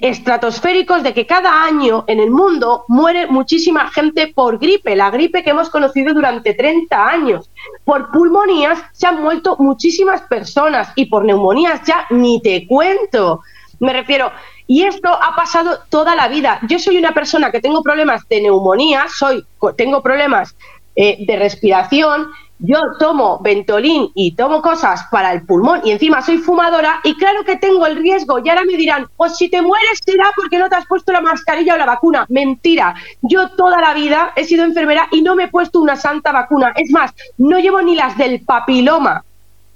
[0.00, 5.42] estratosféricos de que cada año en el mundo muere muchísima gente por gripe, la gripe
[5.42, 7.50] que hemos conocido durante 30 años.
[7.84, 13.40] Por pulmonías se han muerto muchísimas personas y por neumonías ya ni te cuento.
[13.78, 14.30] Me refiero,
[14.66, 16.60] y esto ha pasado toda la vida.
[16.68, 19.44] Yo soy una persona que tengo problemas de neumonía, soy,
[19.76, 20.54] tengo problemas
[20.94, 26.38] eh, de respiración yo tomo Ventolin y tomo cosas para el pulmón y encima soy
[26.38, 30.00] fumadora y claro que tengo el riesgo y ahora me dirán, pues si te mueres
[30.04, 32.26] será porque no te has puesto la mascarilla o la vacuna.
[32.28, 36.32] Mentira, yo toda la vida he sido enfermera y no me he puesto una santa
[36.32, 36.72] vacuna.
[36.76, 39.24] Es más, no llevo ni las del papiloma.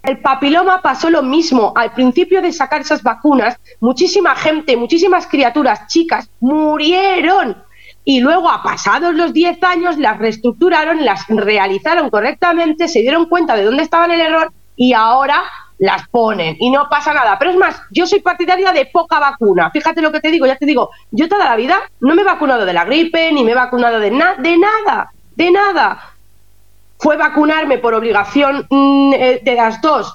[0.03, 1.73] El papiloma pasó lo mismo.
[1.75, 7.57] Al principio de sacar esas vacunas, muchísima gente, muchísimas criaturas, chicas, murieron
[8.05, 13.57] y luego, a pasados los 10 años, las reestructuraron, las realizaron correctamente, se dieron cuenta
[13.57, 15.43] de dónde estaba el error y ahora
[15.79, 17.39] las ponen y no pasa nada.
[17.39, 19.71] Pero es más, yo soy partidaria de poca vacuna.
[19.71, 22.25] Fíjate lo que te digo, ya te digo, yo toda la vida no me he
[22.25, 26.11] vacunado de la gripe, ni me he vacunado de, nada de nada, de nada.
[26.99, 30.15] Fue vacunarme por obligación mm, eh, de las dos,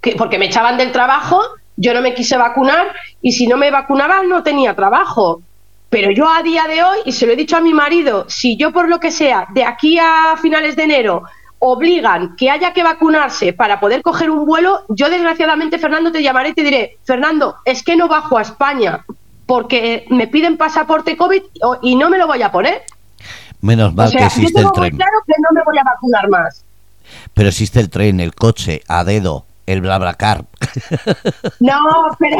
[0.00, 1.42] que, porque me echaban del trabajo,
[1.76, 5.42] yo no me quise vacunar y si no me vacunaban no tenía trabajo.
[5.90, 8.56] Pero yo a día de hoy, y se lo he dicho a mi marido, si
[8.56, 11.24] yo por lo que sea, de aquí a finales de enero,
[11.58, 16.50] obligan que haya que vacunarse para poder coger un vuelo, yo desgraciadamente, Fernando, te llamaré
[16.50, 19.04] y te diré, Fernando, es que no bajo a España.
[19.46, 21.42] porque me piden pasaporte COVID
[21.82, 22.82] y no me lo voy a poner.
[23.60, 24.96] Menos mal que existe el tren.
[24.96, 26.64] claro que no me voy a vacunar más.
[27.34, 30.44] Pero existe el tren, el coche, a dedo, el BlaBlaCar.
[31.60, 31.78] No,
[32.18, 32.36] pero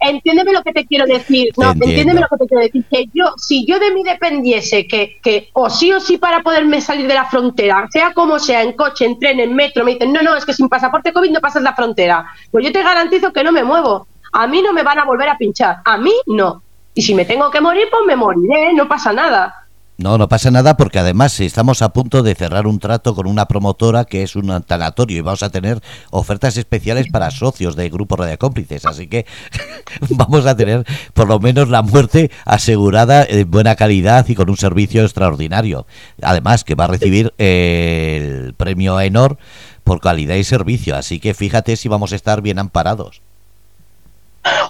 [0.00, 1.50] entiéndeme lo que te quiero decir.
[1.56, 2.84] No, entiéndeme lo que te quiero decir.
[2.90, 6.80] Que yo, si yo de mí dependiese que, que o sí o sí para poderme
[6.80, 10.12] salir de la frontera, sea como sea, en coche, en tren, en metro, me dicen,
[10.12, 12.26] no, no, es que sin pasaporte COVID no pasas la frontera.
[12.50, 14.06] Pues yo te garantizo que no me muevo.
[14.32, 15.78] A mí no me van a volver a pinchar.
[15.84, 16.62] A mí no.
[16.94, 19.63] Y si me tengo que morir, pues me moriré, no pasa nada.
[19.96, 23.46] No, no pasa nada porque además estamos a punto de cerrar un trato con una
[23.46, 25.80] promotora que es un tanatorio y vamos a tener
[26.10, 28.86] ofertas especiales para socios de Grupo Radio Cómplices.
[28.86, 29.24] Así que
[30.10, 34.56] vamos a tener por lo menos la muerte asegurada en buena calidad y con un
[34.56, 35.86] servicio extraordinario.
[36.22, 39.38] Además que va a recibir el premio ENOR
[39.84, 40.96] por calidad y servicio.
[40.96, 43.22] Así que fíjate si vamos a estar bien amparados.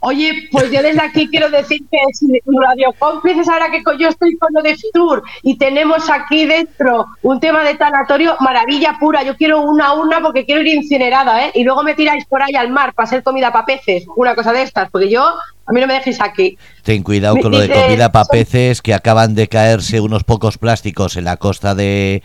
[0.03, 4.37] Oye, pues yo desde aquí quiero decir que si Radio Cómplices, ahora que yo estoy
[4.37, 9.23] con lo de Fitur y tenemos aquí dentro un tema de tanatorio, maravilla pura.
[9.23, 11.53] Yo quiero una urna porque quiero ir incinerada, ¿eh?
[11.55, 14.53] Y luego me tiráis por ahí al mar para hacer comida para peces, una cosa
[14.53, 16.57] de estas, porque yo, a mí no me dejéis aquí.
[16.83, 21.17] Ten cuidado con lo de comida para peces, que acaban de caerse unos pocos plásticos
[21.17, 22.23] en la costa de,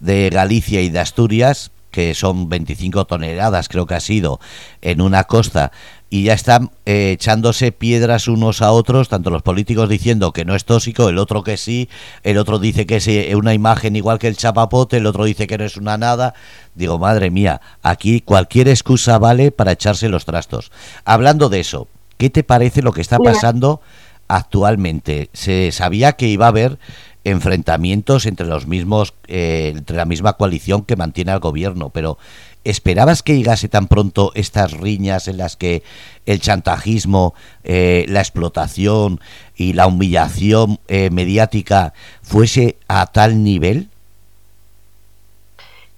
[0.00, 4.40] de Galicia y de Asturias, que son 25 toneladas, creo que ha sido,
[4.82, 5.72] en una costa
[6.10, 10.54] y ya están eh, echándose piedras unos a otros, tanto los políticos diciendo que no
[10.54, 11.88] es tóxico, el otro que sí,
[12.22, 15.46] el otro dice que es eh, una imagen igual que el chapapote, el otro dice
[15.46, 16.34] que no es una nada.
[16.74, 20.70] Digo, madre mía, aquí cualquier excusa vale para echarse los trastos.
[21.04, 23.80] Hablando de eso, ¿qué te parece lo que está pasando
[24.28, 25.28] actualmente?
[25.32, 26.78] Se sabía que iba a haber
[27.24, 32.16] enfrentamientos entre los mismos, eh, entre la misma coalición que mantiene al gobierno, pero
[32.64, 35.82] ¿Esperabas que llegase tan pronto estas riñas en las que
[36.26, 39.20] el chantajismo, eh, la explotación
[39.56, 43.88] y la humillación eh, mediática fuese a tal nivel?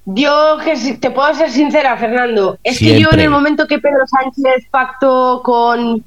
[0.04, 0.58] Yo
[1.00, 2.58] te puedo ser sincera, Fernando.
[2.64, 6.02] Es que yo en el momento que Pedro Sánchez pactó con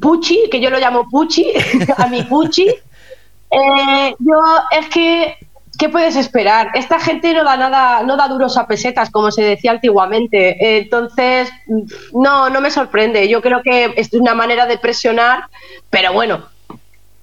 [0.00, 1.52] Pucci, que yo lo llamo Pucci,
[1.96, 2.68] a mi Pucci,
[3.50, 4.40] eh, yo
[4.78, 5.36] es que
[5.78, 6.70] ¿qué puedes esperar?
[6.74, 10.78] Esta gente no da nada, no da duros a pesetas, como se decía antiguamente.
[10.78, 11.50] Entonces,
[12.12, 13.28] no, no me sorprende.
[13.28, 15.44] Yo creo que es una manera de presionar,
[15.88, 16.46] pero bueno,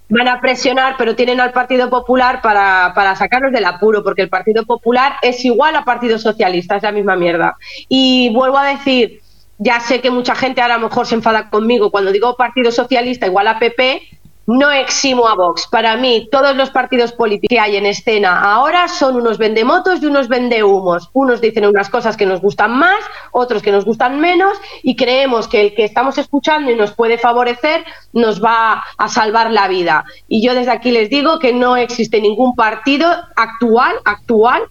[0.08, 4.30] van a presionar, pero tienen al Partido Popular para, para sacarlos del apuro, porque el
[4.30, 7.56] Partido Popular es igual al Partido Socialista, es la misma mierda.
[7.88, 9.20] Y vuelvo a decir,
[9.58, 13.26] ya sé que mucha gente a lo mejor se enfada conmigo cuando digo Partido Socialista
[13.26, 14.00] igual a PP,
[14.46, 15.66] no eximo a Vox.
[15.66, 20.06] Para mí, todos los partidos políticos que hay en escena ahora son unos vendemotos y
[20.06, 21.10] unos vendehumos.
[21.12, 22.98] Unos dicen unas cosas que nos gustan más,
[23.32, 27.18] otros que nos gustan menos, y creemos que el que estamos escuchando y nos puede
[27.18, 30.04] favorecer nos va a salvar la vida.
[30.28, 34.62] Y yo desde aquí les digo que no existe ningún partido actual, actual,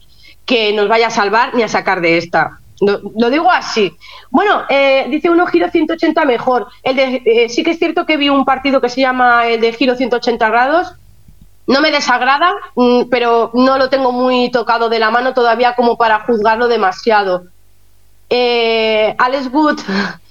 [0.45, 2.59] que nos vaya a salvar ni a sacar de esta.
[2.81, 3.95] Lo, digo así.
[4.29, 6.67] Bueno, eh, dice uno giro 180 mejor.
[6.83, 9.95] Eh, sí que es cierto que vi un partido que se llama el de giro
[9.95, 10.93] 180 grados.
[11.67, 15.97] No me desagrada, mm, pero no lo tengo muy tocado de la mano todavía como
[15.97, 17.45] para juzgarlo demasiado.
[18.29, 19.79] Eh, Alex Wood,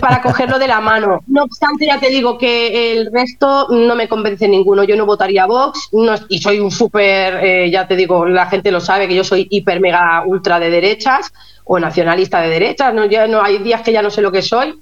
[0.00, 1.20] para cogerlo de la mano.
[1.26, 4.84] No obstante, ya te digo que el resto no me convence ninguno.
[4.84, 5.88] Yo no votaría Vox
[6.28, 9.80] y soy un súper, ya te digo, la gente lo sabe que yo soy hiper,
[9.80, 11.32] mega, ultra de derechas
[11.64, 14.42] o nacionalista de derechas, no, ya no hay días que ya no sé lo que
[14.42, 14.74] soy,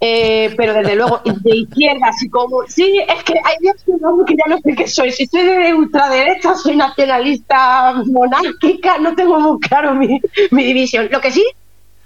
[0.00, 3.92] eh, pero desde luego de izquierdas y como sí, es que hay días que,
[4.34, 9.60] ya no sé qué soy, si soy de ultraderecha, soy nacionalista monárquica, no tengo muy
[9.60, 11.08] claro mi, división.
[11.10, 11.44] Lo que sí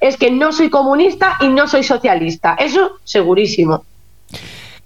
[0.04, 3.86] es que no soy comunista y no soy socialista, eso segurísimo.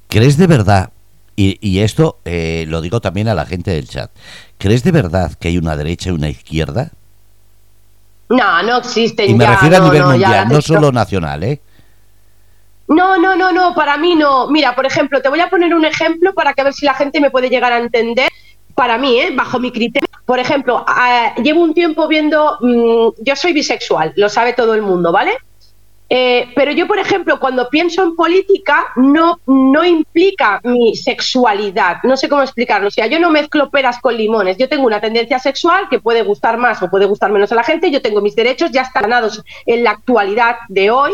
[0.07, 0.93] ¿Crees de verdad,
[1.35, 4.13] y, y esto eh, lo digo también a la gente del chat,
[4.59, 6.93] ¿crees de verdad que hay una derecha y una izquierda?
[8.29, 9.29] No, no existen.
[9.29, 11.61] Y me refiero a nivel mundial, no solo nacional, ¿eh?
[12.87, 14.49] No, no, no, no, para mí no.
[14.49, 16.95] Mira, por ejemplo, te voy a poner un ejemplo para que a ver si la
[16.95, 18.31] gente me puede llegar a entender.
[18.79, 19.33] Para mí, ¿eh?
[19.35, 20.09] bajo mi criterio.
[20.25, 20.87] Por ejemplo,
[21.43, 25.33] llevo un tiempo viendo, mm, yo soy bisexual, lo sabe todo el mundo, ¿vale?
[26.09, 31.97] Eh, pero yo, por ejemplo, cuando pienso en política, no, no implica mi sexualidad.
[32.05, 32.87] No sé cómo explicarlo.
[32.87, 34.57] O sea, yo no mezclo peras con limones.
[34.59, 37.65] Yo tengo una tendencia sexual que puede gustar más o puede gustar menos a la
[37.65, 37.91] gente.
[37.91, 41.13] Yo tengo mis derechos ya están ganados en la actualidad de hoy.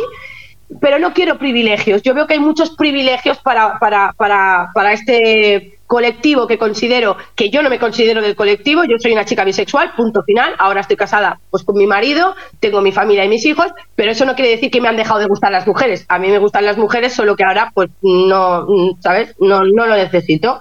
[0.83, 2.03] Pero no quiero privilegios.
[2.03, 7.51] Yo veo que hay muchos privilegios para, para, para, para este colectivo que considero que
[7.51, 10.97] yo no me considero del colectivo, yo soy una chica bisexual, punto final, ahora estoy
[10.97, 14.51] casada pues con mi marido, tengo mi familia y mis hijos, pero eso no quiere
[14.53, 16.05] decir que me han dejado de gustar las mujeres.
[16.09, 18.67] A mí me gustan las mujeres, solo que ahora pues no,
[19.01, 19.35] ¿sabes?
[19.39, 20.61] No no lo necesito.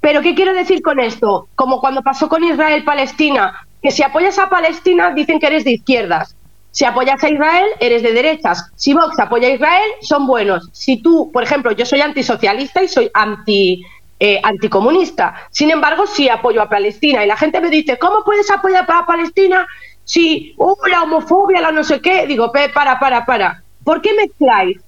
[0.00, 1.48] Pero ¿qué quiero decir con esto?
[1.54, 6.34] Como cuando pasó con Israel-Palestina, que si apoyas a Palestina dicen que eres de izquierdas.
[6.72, 8.70] Si apoyas a Israel, eres de derechas.
[8.76, 10.70] Si Vox apoya a Israel, son buenos.
[10.72, 13.84] Si tú, por ejemplo, yo soy antisocialista y soy anti
[14.24, 15.34] eh, anticomunista.
[15.50, 17.24] Sin embargo, sí apoyo a Palestina.
[17.24, 19.66] Y la gente me dice, ¿cómo puedes apoyar a Palestina
[20.04, 22.28] si uh, la homofobia, la no sé qué?
[22.28, 23.64] Digo, para, para, para.
[23.82, 24.78] ¿Por qué mezcláis?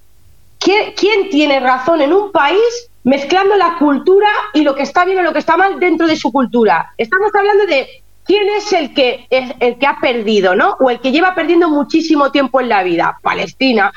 [0.61, 2.63] ¿Quién tiene razón en un país
[3.03, 6.15] mezclando la cultura y lo que está bien o lo que está mal dentro de
[6.15, 6.93] su cultura?
[6.97, 7.89] Estamos hablando de
[8.25, 10.77] quién es el que, es el que ha perdido, ¿no?
[10.79, 13.19] O el que lleva perdiendo muchísimo tiempo en la vida.
[13.21, 13.93] Palestina.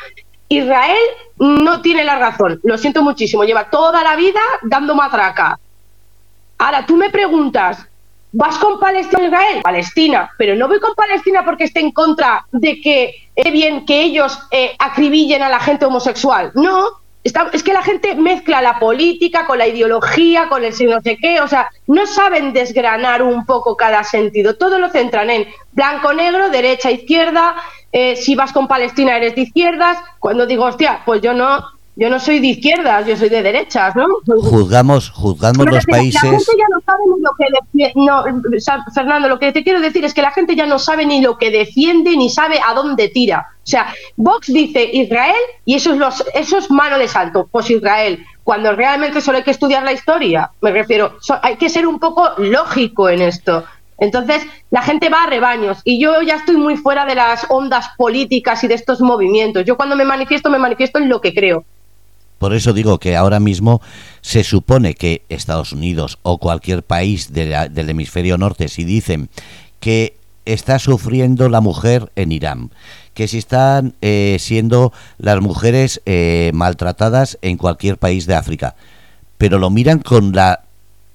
[0.50, 0.98] Israel
[1.38, 5.60] no tiene la razón, lo siento muchísimo, lleva toda la vida dando matraca.
[6.58, 7.86] Ahora, tú me preguntas,
[8.32, 9.62] ¿vas con Palestina Israel?
[9.64, 14.02] Palestina, pero no voy con Palestina porque esté en contra de que es bien que
[14.02, 16.52] ellos eh, acribillen a la gente homosexual.
[16.56, 16.88] No,
[17.52, 21.42] es que la gente mezcla la política con la ideología, con el no sé qué,
[21.42, 26.50] o sea, no saben desgranar un poco cada sentido, todo lo centran en blanco, negro,
[26.50, 27.56] derecha, izquierda,
[27.92, 31.64] eh, si vas con Palestina eres de izquierdas, cuando digo, hostia, pues yo no,
[31.98, 34.06] yo no soy de izquierdas, yo soy de derechas, ¿no?
[34.40, 36.22] Juzgamos, juzgamos los países.
[36.22, 37.32] La gente ya no sabe ni lo
[37.74, 41.08] que no, Fernando, lo que te quiero decir es que la gente ya no sabe
[41.08, 43.48] ni lo que defiende ni sabe a dónde tira.
[43.64, 45.36] O sea, Vox dice Israel
[45.66, 48.24] y eso es los, eso es mano de salto, pues Israel.
[48.44, 52.30] Cuando realmente solo hay que estudiar la historia, me refiero, hay que ser un poco
[52.38, 53.66] lógico en esto.
[54.00, 57.88] Entonces, la gente va a rebaños y yo ya estoy muy fuera de las ondas
[57.98, 59.66] políticas y de estos movimientos.
[59.66, 61.66] Yo cuando me manifiesto, me manifiesto en lo que creo.
[62.38, 63.82] Por eso digo que ahora mismo
[64.22, 69.30] se supone que Estados Unidos o cualquier país del hemisferio norte, si dicen
[69.80, 72.70] que está sufriendo la mujer en Irán,
[73.16, 78.76] que si están eh, siendo las mujeres eh, maltratadas en cualquier país de África,
[79.40, 80.62] pero lo miran con la,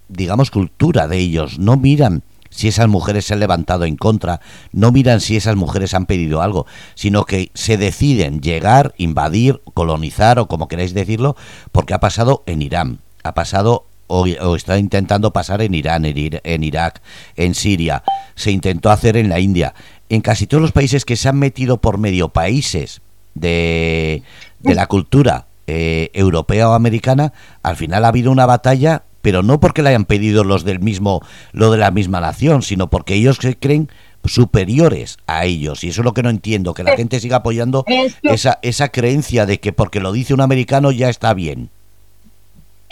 [0.09, 4.41] digamos, cultura de ellos, no miran si esas mujeres se han levantado en contra,
[4.73, 10.39] no miran si esas mujeres han pedido algo, sino que se deciden llegar, invadir, colonizar
[10.39, 11.35] o como queráis decirlo,
[11.73, 14.27] porque ha pasado en Irán, ha pasado o,
[14.57, 17.01] está intentando pasar en Irán, en, Irak,
[17.37, 18.03] en Siria,
[18.35, 19.75] se intentó hacer en la India,
[20.11, 23.01] en casi todos los países que se han metido por medio países
[23.35, 24.23] de,
[24.61, 27.33] de la cultura eh, europea o americana,
[27.63, 31.23] al final ha habido una batalla pero no porque le hayan pedido los del mismo,
[31.53, 33.89] lo de la misma nación, sino porque ellos se creen
[34.25, 35.83] superiores a ellos.
[35.85, 37.85] Y eso es lo que no entiendo que la gente siga apoyando
[38.23, 41.71] esa esa creencia de que porque lo dice un americano ya está bien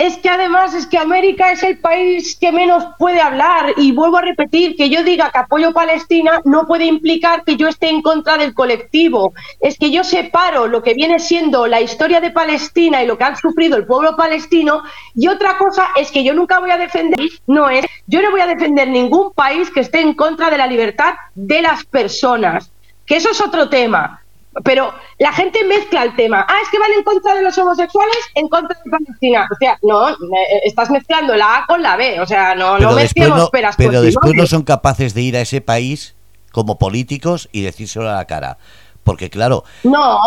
[0.00, 3.74] es que además es que América es el país que menos puede hablar.
[3.76, 7.68] Y vuelvo a repetir que yo diga que apoyo Palestina no puede implicar que yo
[7.68, 9.34] esté en contra del colectivo.
[9.60, 13.24] Es que yo separo lo que viene siendo la historia de Palestina y lo que
[13.24, 14.82] ha sufrido el pueblo palestino.
[15.14, 18.40] Y otra cosa es que yo nunca voy a defender, no es, yo no voy
[18.40, 22.72] a defender ningún país que esté en contra de la libertad de las personas,
[23.04, 24.22] que eso es otro tema
[24.64, 26.44] pero la gente mezcla el tema.
[26.48, 29.48] Ah, es que van en contra de los homosexuales, en contra de Palestina.
[29.50, 30.16] O sea, no,
[30.64, 32.20] estás mezclando la A con la B.
[32.20, 35.40] O sea, no, pero no mezclemos no, Pero después no son capaces de ir a
[35.40, 36.16] ese país
[36.50, 38.58] como políticos y decírselo a la cara.
[39.04, 39.64] Porque, claro.
[39.84, 40.18] No.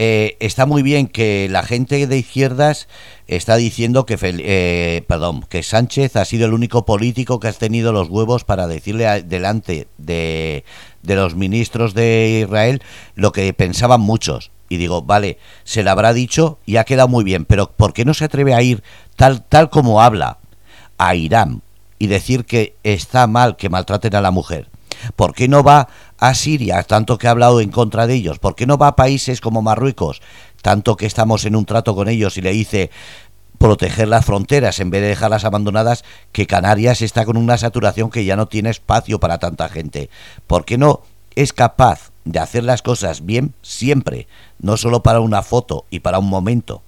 [0.00, 2.88] Eh, está muy bien que la gente de izquierdas
[3.26, 7.92] está diciendo que eh, perdón que Sánchez ha sido el único político que ha tenido
[7.92, 10.64] los huevos para decirle delante de,
[11.02, 12.82] de los ministros de Israel
[13.14, 17.24] lo que pensaban muchos y digo vale se le habrá dicho y ha quedado muy
[17.24, 18.82] bien pero ¿por qué no se atreve a ir
[19.16, 20.38] tal tal como habla
[20.98, 21.62] a Irán
[21.98, 24.68] y decir que está mal que maltraten a la mujer
[25.16, 25.88] ¿Por qué no va
[26.18, 28.38] a Siria, tanto que ha hablado en contra de ellos?
[28.38, 30.20] ¿Por qué no va a países como Marruecos,
[30.62, 32.90] tanto que estamos en un trato con ellos y le dice
[33.58, 38.24] proteger las fronteras en vez de dejarlas abandonadas, que Canarias está con una saturación que
[38.24, 40.08] ya no tiene espacio para tanta gente?
[40.46, 41.02] ¿Por qué no
[41.34, 44.26] es capaz de hacer las cosas bien siempre,
[44.60, 46.82] no solo para una foto y para un momento?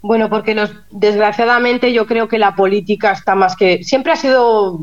[0.00, 3.82] Bueno, porque los, desgraciadamente yo creo que la política está más que...
[3.82, 4.78] Siempre ha sido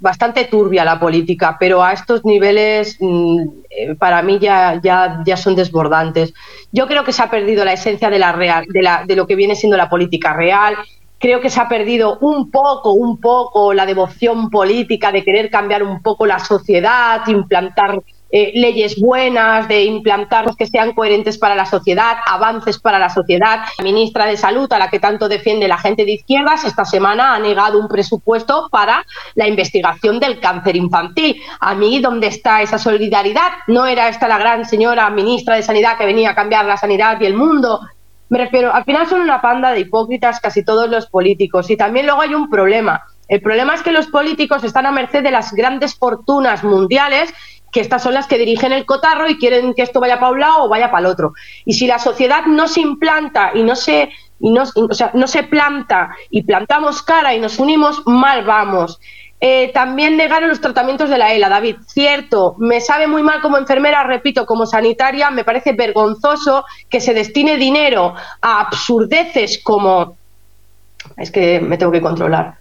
[0.00, 3.40] bastante turbia la política, pero a estos niveles mm,
[3.70, 6.34] eh, para mí ya, ya, ya son desbordantes.
[6.72, 9.26] Yo creo que se ha perdido la esencia de, la real, de, la, de lo
[9.26, 10.76] que viene siendo la política real.
[11.18, 15.82] Creo que se ha perdido un poco, un poco la devoción política de querer cambiar
[15.82, 17.98] un poco la sociedad, implantar
[18.36, 23.60] eh, leyes buenas, de implantar que sean coherentes para la sociedad, avances para la sociedad.
[23.78, 27.36] La ministra de Salud, a la que tanto defiende la gente de izquierdas, esta semana
[27.36, 29.06] ha negado un presupuesto para
[29.36, 31.40] la investigación del cáncer infantil.
[31.60, 33.52] A mí, ¿dónde está esa solidaridad?
[33.68, 37.20] ¿No era esta la gran señora ministra de Sanidad que venía a cambiar la sanidad
[37.20, 37.82] y el mundo?
[38.30, 41.70] Me refiero, al final son una panda de hipócritas casi todos los políticos.
[41.70, 43.04] Y también luego hay un problema.
[43.28, 47.32] El problema es que los políticos están a merced de las grandes fortunas mundiales
[47.74, 50.38] que estas son las que dirigen el cotarro y quieren que esto vaya para un
[50.38, 51.32] lado o vaya para el otro.
[51.64, 55.26] Y si la sociedad no se implanta y no se, y no, o sea, no
[55.26, 59.00] se planta y plantamos cara y nos unimos, mal vamos.
[59.40, 61.78] Eh, también negaron los tratamientos de la ELA, David.
[61.88, 67.12] Cierto, me sabe muy mal como enfermera, repito, como sanitaria, me parece vergonzoso que se
[67.12, 70.16] destine dinero a absurdeces como...
[71.16, 72.54] Es que me tengo que controlar.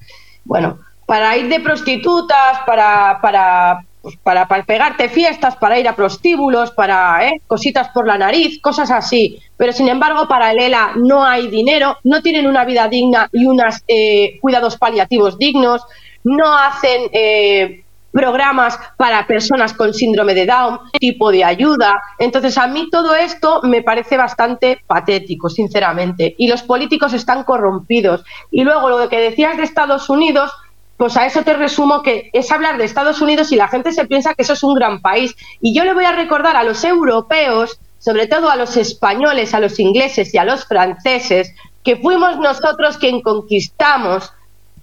[0.43, 6.71] Bueno, para ir de prostitutas, para, para, pues para, pegarte fiestas, para ir a prostíbulos,
[6.71, 7.41] para ¿eh?
[7.47, 9.39] cositas por la nariz, cosas así.
[9.55, 13.45] Pero sin embargo, para el ELA no hay dinero, no tienen una vida digna y
[13.45, 15.83] unos eh, cuidados paliativos dignos,
[16.25, 22.01] no hacen eh, programas para personas con síndrome de Down, tipo de ayuda.
[22.19, 26.35] Entonces, a mí todo esto me parece bastante patético, sinceramente.
[26.37, 28.25] Y los políticos están corrompidos.
[28.51, 30.51] Y luego lo que decías de Estados Unidos,
[30.97, 34.05] pues a eso te resumo que es hablar de Estados Unidos y la gente se
[34.05, 35.35] piensa que eso es un gran país.
[35.59, 39.59] Y yo le voy a recordar a los europeos, sobre todo a los españoles, a
[39.59, 44.31] los ingleses y a los franceses, que fuimos nosotros quien conquistamos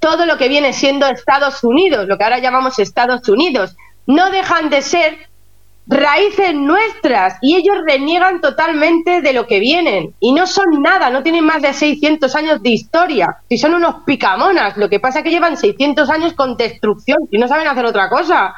[0.01, 3.77] todo lo que viene siendo Estados Unidos, lo que ahora llamamos Estados Unidos.
[4.07, 5.30] No dejan de ser
[5.87, 11.23] raíces nuestras y ellos reniegan totalmente de lo que vienen y no son nada, no
[11.23, 15.25] tienen más de 600 años de historia, si son unos picamonas, lo que pasa es
[15.25, 18.55] que llevan 600 años con destrucción y no saben hacer otra cosa.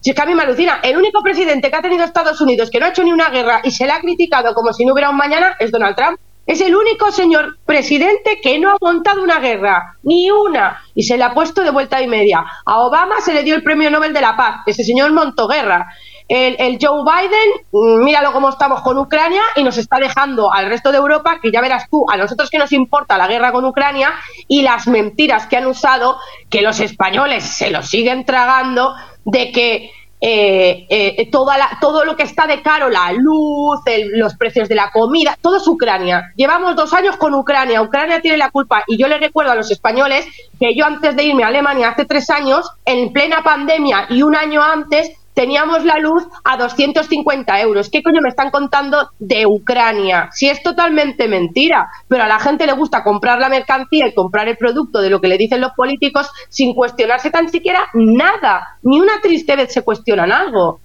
[0.00, 2.70] Si es que a mí me alucina, el único presidente que ha tenido Estados Unidos
[2.70, 4.92] que no ha hecho ni una guerra y se le ha criticado como si no
[4.92, 6.18] hubiera un mañana es Donald Trump.
[6.46, 11.16] Es el único señor presidente que no ha montado una guerra, ni una, y se
[11.16, 12.44] le ha puesto de vuelta y media.
[12.64, 15.88] A Obama se le dio el premio Nobel de la Paz, ese señor montó guerra.
[16.28, 20.90] El, Joe Biden, mm, míralo cómo estamos con Ucrania y nos está dejando al resto
[20.90, 24.12] de Europa, que ya verás tú, a nosotros que nos importa la guerra con Ucrania
[24.48, 26.18] y las mentiras que han usado,
[26.50, 32.22] que los españoles se lo siguen tragando, de que eh, eh, toda todo lo que
[32.22, 33.80] está de caro, la luz,
[34.14, 36.32] los precios de la comida, todo es Ucrania.
[36.36, 39.70] Llevamos dos años con Ucrania, Ucrania tiene la culpa y yo le recuerdo a los
[39.70, 40.26] españoles
[40.58, 44.34] que yo antes de irme a Alemania hace tres años, en plena pandemia y un
[44.34, 47.90] año antes, teníamos la luz a 250 euros.
[47.90, 50.30] ¿Qué coño me están contando de Ucrania?
[50.32, 54.48] Si es totalmente mentira, pero a la gente le gusta comprar la mercancía y comprar
[54.48, 58.78] el producto de lo que le dicen los políticos sin cuestionarse tan siquiera nada.
[58.82, 60.80] Ni una triste vez se cuestionan algo.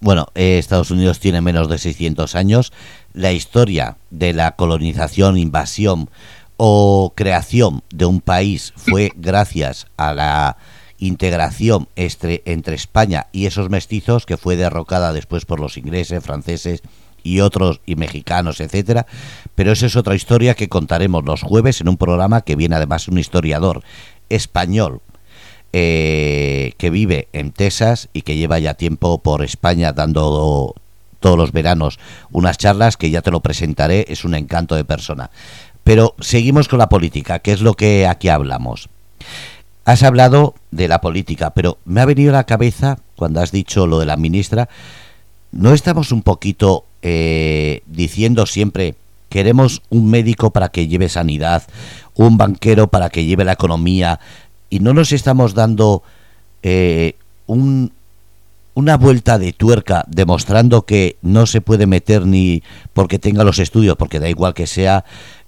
[0.00, 2.72] Bueno, eh, Estados Unidos tiene menos de 600 años.
[3.12, 6.08] La historia de la colonización, invasión
[6.56, 10.56] o creación de un país fue gracias a la
[10.98, 16.82] integración entre, entre España y esos mestizos que fue derrocada después por los ingleses, franceses
[17.22, 19.06] y otros y mexicanos, etcétera,
[19.54, 23.08] pero esa es otra historia que contaremos los jueves en un programa que viene además
[23.08, 23.82] un historiador
[24.28, 25.02] español
[25.72, 30.74] eh, que vive en Texas y que lleva ya tiempo por España dando
[31.20, 31.98] todos los veranos
[32.30, 35.30] unas charlas que ya te lo presentaré, es un encanto de persona.
[35.84, 38.88] Pero seguimos con la política, que es lo que aquí hablamos.
[39.86, 43.86] Has hablado de la política, pero me ha venido a la cabeza, cuando has dicho
[43.86, 44.68] lo de la ministra,
[45.52, 48.96] ¿no estamos un poquito eh, diciendo siempre,
[49.28, 51.62] queremos un médico para que lleve sanidad,
[52.16, 54.18] un banquero para que lleve la economía,
[54.70, 56.02] y no nos estamos dando
[56.64, 57.14] eh,
[57.46, 57.92] un,
[58.74, 63.96] una vuelta de tuerca demostrando que no se puede meter ni porque tenga los estudios,
[63.96, 65.04] porque da igual que sea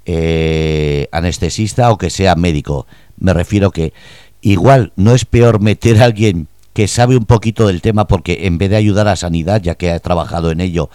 [0.07, 2.87] eh, anestesista o que sea médico.
[3.19, 3.93] Me refiero que
[4.41, 8.59] igual no es peor meter a alguien que sabe un poquito del tema porque en
[8.59, 10.91] vez de ayudar a sanidad, ya que ha trabajado en ello,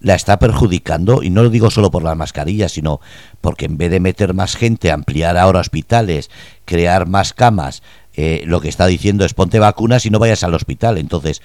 [0.00, 3.00] la está perjudicando, y no lo digo solo por las mascarillas, sino
[3.40, 6.30] porque en vez de meter más gente, ampliar ahora hospitales,
[6.66, 7.82] crear más camas,
[8.14, 10.98] eh, lo que está diciendo es ponte vacunas y no vayas al hospital.
[10.98, 11.42] Entonces,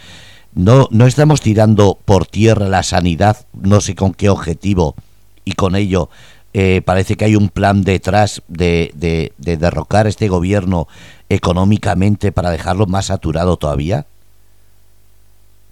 [0.53, 4.95] no, no estamos tirando por tierra la sanidad, no sé con qué objetivo,
[5.45, 6.09] y con ello
[6.53, 10.87] eh, parece que hay un plan detrás de, de, de derrocar este gobierno
[11.29, 14.05] económicamente para dejarlo más saturado todavía?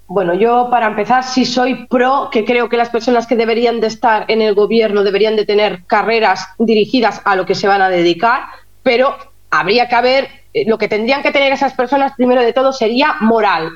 [0.08, 3.88] Bueno, yo para empezar sí soy pro que creo que las personas que deberían de
[3.88, 7.90] estar en el gobierno deberían de tener carreras dirigidas a lo que se van a
[7.90, 8.44] dedicar,
[8.84, 9.18] pero
[9.50, 13.16] habría que haber, eh, lo que tendrían que tener esas personas primero de todo sería
[13.20, 13.72] moral.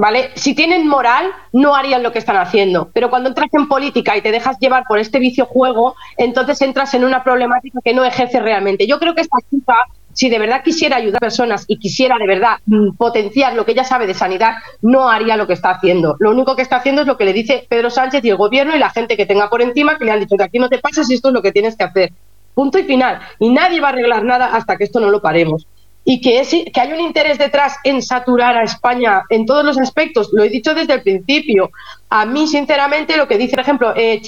[0.00, 0.30] ¿Vale?
[0.34, 2.90] Si tienen moral, no harían lo que están haciendo.
[2.92, 6.94] Pero cuando entras en política y te dejas llevar por este vicio juego, entonces entras
[6.94, 8.86] en una problemática que no ejerce realmente.
[8.86, 9.74] Yo creo que esta chica,
[10.12, 13.72] si de verdad quisiera ayudar a personas y quisiera de verdad mm, potenciar lo que
[13.72, 16.16] ella sabe de sanidad, no haría lo que está haciendo.
[16.18, 18.74] Lo único que está haciendo es lo que le dice Pedro Sánchez y el gobierno
[18.74, 20.78] y la gente que tenga por encima que le han dicho que aquí no te
[20.78, 22.12] pases y esto es lo que tienes que hacer.
[22.54, 23.20] Punto y final.
[23.40, 25.66] Y nadie va a arreglar nada hasta que esto no lo paremos
[26.04, 29.78] y que, es, que hay un interés detrás en saturar a España en todos los
[29.78, 31.70] aspectos, lo he dicho desde el principio.
[32.10, 34.20] A mí, sinceramente, lo que dice, por ejemplo, eh,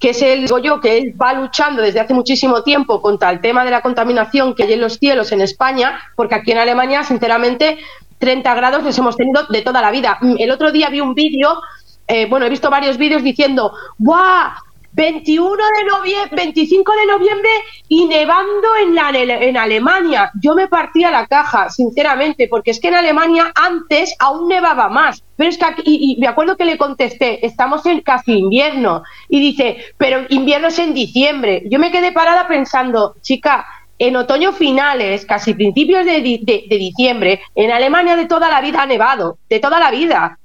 [0.00, 3.70] que es el yo que va luchando desde hace muchísimo tiempo contra el tema de
[3.70, 7.78] la contaminación que hay en los cielos en España, porque aquí en Alemania, sinceramente,
[8.18, 10.18] 30 grados los hemos tenido de toda la vida.
[10.38, 11.60] El otro día vi un vídeo,
[12.08, 14.50] eh, bueno, he visto varios vídeos diciendo, ¡guau!
[14.92, 17.50] 21 de noviembre, 25 de noviembre
[17.88, 20.30] y nevando en, la, en Alemania.
[20.42, 25.22] Yo me partía la caja, sinceramente, porque es que en Alemania antes aún nevaba más.
[25.36, 29.02] Pero es que aquí, y, me acuerdo que le contesté, estamos en casi invierno.
[29.28, 31.62] Y dice, pero invierno es en diciembre.
[31.70, 33.66] Yo me quedé parada pensando, chica,
[33.98, 38.86] en otoño finales, casi principios de, de diciembre, en Alemania de toda la vida ha
[38.86, 40.39] nevado, de toda la vida.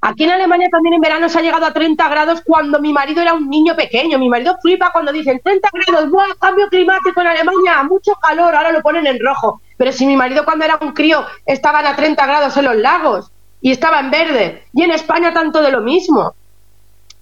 [0.00, 3.20] Aquí en Alemania también en verano se ha llegado a 30 grados cuando mi marido
[3.20, 4.18] era un niño pequeño.
[4.18, 6.34] Mi marido flipa cuando dicen 30 grados, ¡buah!
[6.38, 9.60] Cambio climático en Alemania, mucho calor, ahora lo ponen en rojo.
[9.76, 13.32] Pero si mi marido cuando era un crío estaban a 30 grados en los lagos
[13.60, 14.64] y estaba en verde.
[14.72, 16.32] Y en España tanto de lo mismo.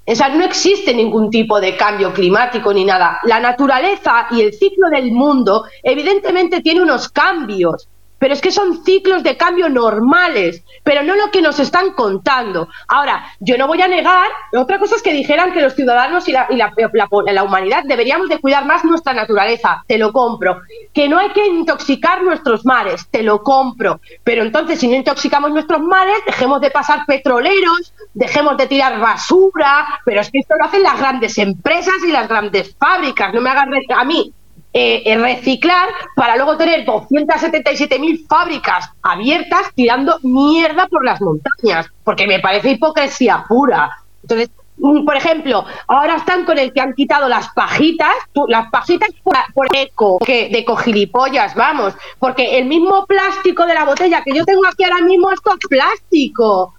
[0.08, 3.20] O sea, no existe ningún tipo de cambio climático ni nada.
[3.24, 8.84] La naturaleza y el ciclo del mundo evidentemente tiene unos cambios pero es que son
[8.84, 12.68] ciclos de cambio normales, pero no lo que nos están contando.
[12.88, 16.32] Ahora, yo no voy a negar, otra cosa es que dijeran que los ciudadanos y
[16.32, 20.60] la, y la, humanidad deberíamos de cuidar más nuestra naturaleza, te lo compro.
[20.92, 24.00] Que no hay que intoxicar nuestros mares, te lo compro.
[24.24, 30.00] Pero entonces, si no intoxicamos nuestros mares, dejemos de pasar petroleros, dejemos de tirar basura,
[30.04, 33.50] pero es que esto lo hacen las grandes empresas y las grandes fábricas, no me
[33.50, 34.32] hagan a mí
[34.78, 42.40] eh, reciclar para luego tener 277.000 fábricas abiertas tirando mierda por las montañas, porque me
[42.40, 43.90] parece hipocresía pura.
[44.20, 48.14] Entonces, mm, por ejemplo, ahora están con el que han quitado las pajitas,
[48.48, 49.08] las pajitas
[49.54, 54.44] por, eco, que de cojilipollas, vamos, porque el mismo plástico de la botella que yo
[54.44, 56.74] tengo aquí ahora mismo, esto es plástico.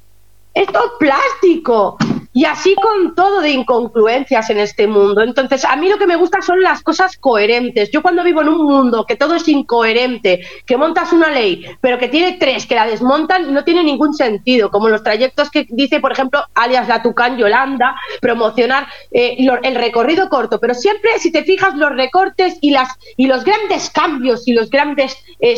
[0.53, 1.97] Esto es plástico.
[2.37, 5.23] Y así con todo de incongruencias en este mundo.
[5.23, 7.89] Entonces, a mí lo que me gusta son las cosas coherentes.
[7.89, 11.97] Yo cuando vivo en un mundo que todo es incoherente, que montas una ley, pero
[11.97, 14.69] que tiene tres, que la desmontan, no tiene ningún sentido.
[14.69, 20.29] Como los trayectos que dice, por ejemplo, alias La Tucán Yolanda, promocionar eh, el recorrido
[20.29, 20.59] corto.
[20.59, 24.69] Pero siempre, si te fijas, los recortes y, las, y los grandes cambios y los
[24.69, 25.57] grandes, eh,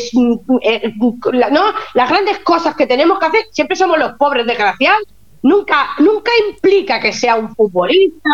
[1.52, 1.74] ¿no?
[1.94, 5.04] las grandes cosas que tenemos que hacer, siempre somos los pobres desgraciados
[5.42, 8.30] nunca, nunca implica que sea un futbolista,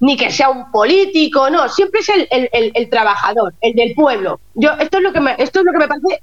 [0.00, 4.40] ni que sea un político, no, siempre es el, el, trabajador, el del pueblo.
[4.54, 6.22] Yo, esto es lo que me, esto es lo que me parece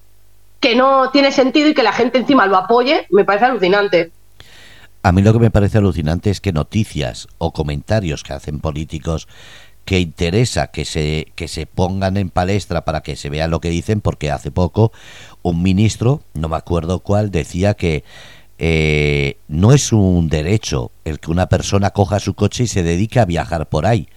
[0.59, 4.11] que no tiene sentido y que la gente encima lo apoye, me parece alucinante.
[5.03, 9.27] A mí lo que me parece alucinante es que noticias o comentarios que hacen políticos
[9.85, 13.69] que interesa que se, que se pongan en palestra para que se vea lo que
[13.69, 14.91] dicen, porque hace poco
[15.43, 18.03] un ministro, no me acuerdo cuál, decía que
[18.59, 23.19] eh, no es un derecho el que una persona coja su coche y se dedique
[23.19, 24.07] a viajar por ahí.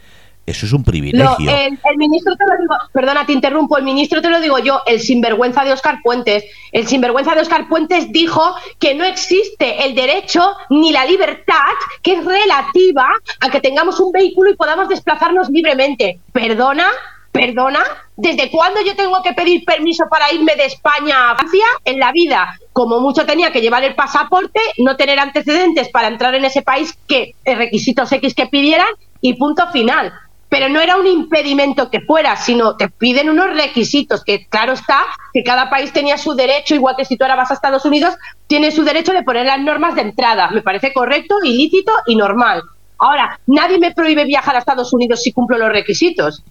[0.46, 1.48] Eso es un privilegio.
[1.48, 5.00] el, ministro te lo digo, perdona, te interrumpo, el ministro te lo digo yo, el
[5.00, 6.44] sinvergüenza de Oscar Puentes.
[6.72, 11.54] El sinvergüenza de Oscar Puentes dijo que no existe el derecho ni la libertad
[12.02, 13.06] que es relativa
[13.40, 16.18] a que tengamos un vehículo y podamos desplazarnos libremente.
[16.32, 16.86] Perdona,
[17.30, 17.80] perdona,
[18.16, 21.66] ¿desde cuándo yo tengo que pedir permiso para irme de España a Francia?
[21.84, 26.34] En la vida como mucho tenía que llevar el pasaporte, no tener antecedentes para entrar
[26.34, 28.88] en ese país, que eh, requisitos X que pidieran
[29.20, 30.14] y punto final.
[30.48, 35.02] Pero no era un impedimento que fuera, sino te piden unos requisitos, que claro está,
[35.34, 38.14] que cada país tenía su derecho, igual que si tú ahora vas a Estados Unidos,
[38.46, 40.48] tiene su derecho de poner las normas de entrada.
[40.50, 42.62] Me parece correcto, ilícito y normal.
[42.96, 46.42] Ahora, nadie me prohíbe viajar a Estados Unidos si cumplo los requisitos.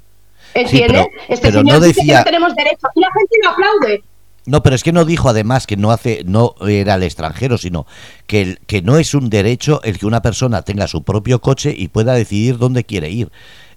[0.54, 1.08] ¿Entiendes?
[1.28, 2.04] este señor no decía...
[2.04, 4.04] que no tenemos derecho y la gente lo aplaude.
[4.46, 7.86] No, pero es que no dijo además que no hace, no era el extranjero, sino
[8.26, 11.74] que, el, que no es un derecho el que una persona tenga su propio coche
[11.78, 13.32] y pueda decidir dónde quiere ir.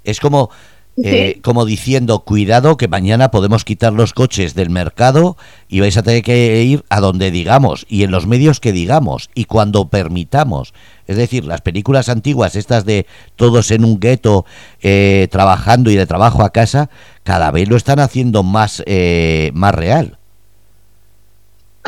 [0.05, 0.51] Es como,
[0.97, 5.39] eh, como diciendo, cuidado que mañana podemos quitar los coches del mercado
[5.69, 9.31] y vais a tener que ir a donde digamos y en los medios que digamos
[9.35, 10.75] y cuando permitamos.
[11.07, 13.07] Es decir, las películas antiguas, estas de
[13.37, 14.45] todos en un gueto
[14.83, 16.91] eh, trabajando y de trabajo a casa,
[17.25, 20.19] cada vez lo están haciendo más, eh, más real.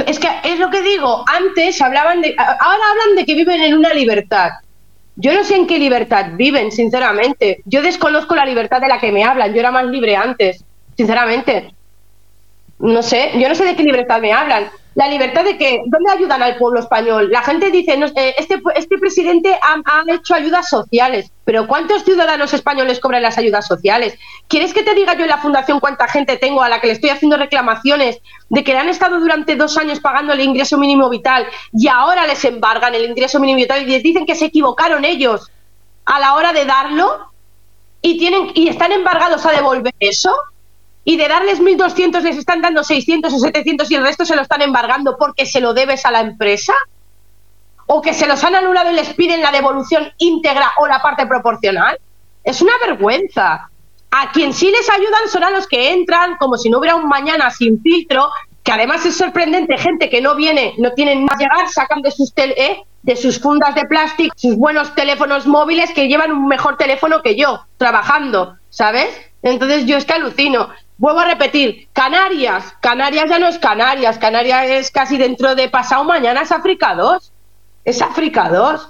[0.06, 3.74] Es que es lo que digo, antes hablaban de, ahora hablan de que viven en
[3.74, 4.50] una libertad.
[5.16, 7.62] Yo no sé en qué libertad viven, sinceramente.
[7.64, 9.54] Yo desconozco la libertad de la que me hablan.
[9.54, 10.64] Yo era más libre antes,
[10.96, 11.72] sinceramente.
[12.80, 16.10] No sé, yo no sé de qué libertad me hablan la libertad de que, ¿dónde
[16.10, 17.28] ayudan al pueblo español?
[17.30, 23.00] La gente dice, eh, este, este presidente ha, hecho ayudas sociales, pero ¿cuántos ciudadanos españoles
[23.00, 24.16] cobran las ayudas sociales?
[24.46, 26.92] ¿Quieres que te diga yo en la fundación cuánta gente tengo a la que le
[26.92, 28.18] estoy haciendo reclamaciones
[28.48, 32.44] de que han estado durante dos años pagando el ingreso mínimo vital y ahora les
[32.44, 35.50] embargan el ingreso mínimo vital y les dicen que se equivocaron ellos
[36.04, 37.32] a la hora de darlo
[38.00, 40.32] y, tienen, y están embargados a devolver eso?
[41.04, 44.42] Y de darles 1.200 les están dando 600 o 700 y el resto se lo
[44.42, 46.72] están embargando porque se lo debes a la empresa?
[47.86, 51.26] ¿O que se los han anulado y les piden la devolución íntegra o la parte
[51.26, 51.98] proporcional?
[52.42, 53.68] Es una vergüenza.
[54.10, 57.08] A quien sí les ayudan son a los que entran como si no hubiera un
[57.08, 58.30] mañana sin filtro,
[58.62, 62.32] que además es sorprendente, gente que no viene, no tienen más llegar, sacan de sus,
[62.36, 67.20] eh, de sus fundas de plástico sus buenos teléfonos móviles que llevan un mejor teléfono
[67.22, 69.08] que yo, trabajando, ¿sabes?
[69.42, 70.70] Entonces yo es que alucino.
[71.04, 76.02] Vuelvo a repetir, Canarias, Canarias ya no es Canarias, Canarias es casi dentro de pasado
[76.02, 77.30] mañana, es África 2,
[77.84, 78.88] es África 2.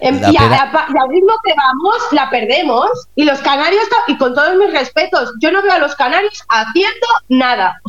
[0.00, 2.90] Em, y, al ritmo que vamos, la perdemos.
[3.14, 7.06] Y los canarios, y con todos mis respetos, yo no veo a los canarios haciendo
[7.28, 7.80] nada.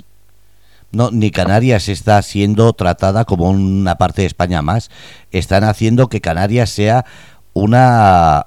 [0.92, 4.92] No, ni Canarias está siendo tratada como una parte de España más.
[5.32, 7.06] Están haciendo que Canarias sea
[7.54, 8.46] una,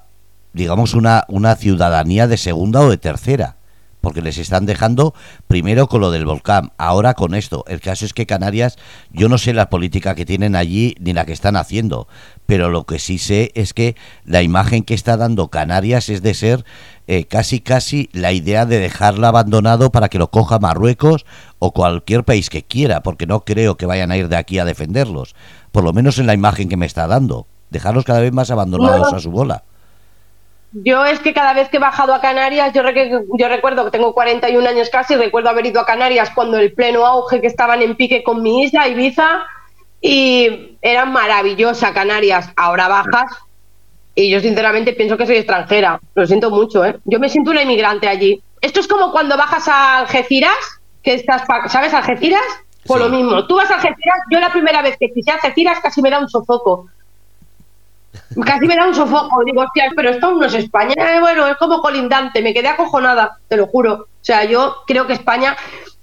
[0.53, 3.57] digamos, una, una ciudadanía de segunda o de tercera
[4.01, 5.13] porque les están dejando
[5.47, 7.63] primero con lo del volcán, ahora con esto.
[7.67, 8.77] El caso es que Canarias,
[9.11, 12.07] yo no sé la política que tienen allí ni la que están haciendo,
[12.45, 13.95] pero lo que sí sé es que
[14.25, 16.65] la imagen que está dando Canarias es de ser
[17.07, 21.25] eh, casi casi la idea de dejarla abandonado para que lo coja Marruecos
[21.59, 24.65] o cualquier país que quiera, porque no creo que vayan a ir de aquí a
[24.65, 25.35] defenderlos,
[25.71, 29.13] por lo menos en la imagen que me está dando, dejarlos cada vez más abandonados
[29.13, 29.63] a su bola.
[30.73, 32.81] Yo es que cada vez que he bajado a Canarias, yo,
[33.37, 37.05] yo recuerdo que tengo 41 años casi, recuerdo haber ido a Canarias cuando el pleno
[37.05, 39.43] auge que estaban en pique con mi isla, Ibiza,
[39.99, 42.49] y era maravillosa Canarias.
[42.55, 43.31] Ahora bajas
[44.15, 45.99] y yo sinceramente pienso que soy extranjera.
[46.15, 46.97] Lo siento mucho, ¿eh?
[47.05, 48.41] Yo me siento una inmigrante allí.
[48.61, 50.55] Esto es como cuando bajas a Algeciras,
[51.03, 52.41] que estás, ¿sabes Algeciras?
[52.85, 53.45] Por lo mismo.
[53.47, 56.29] Tú vas a Algeciras, yo la primera vez que pisé Algeciras casi me da un
[56.29, 56.87] sofoco
[58.45, 59.43] Casi me da un sofoco.
[59.45, 60.93] Digo, pero esto no es España.
[60.97, 62.41] Eh, bueno, es como colindante.
[62.41, 63.93] Me quedé acojonada, te lo juro.
[63.93, 65.55] O sea, yo creo que España.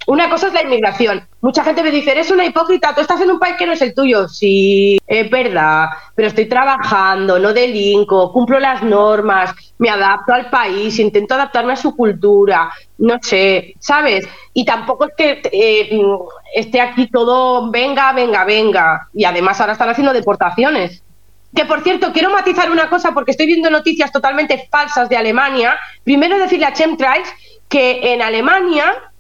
[0.07, 1.29] Una cosa es la inmigración.
[1.43, 3.83] Mucha gente me dice, eres una hipócrita, tú estás en un país que no es
[3.83, 4.27] el tuyo.
[4.27, 10.99] Sí, es verdad, pero estoy trabajando, no delinco, cumplo las normas, me adapto al país,
[10.99, 14.27] intento adaptarme a su cultura, no sé, ¿sabes?
[14.55, 16.01] Y tampoco es que eh,
[16.55, 19.09] esté aquí todo, venga, venga, venga.
[19.13, 21.03] Y además ahora están haciendo deportaciones.
[21.55, 25.79] Que por cierto, quiero matizar una cosa porque estoy viendo noticias totalmente falsas de Alemania.
[26.05, 27.29] Primero decirle a Chemtrails
[27.69, 29.11] que en Alemania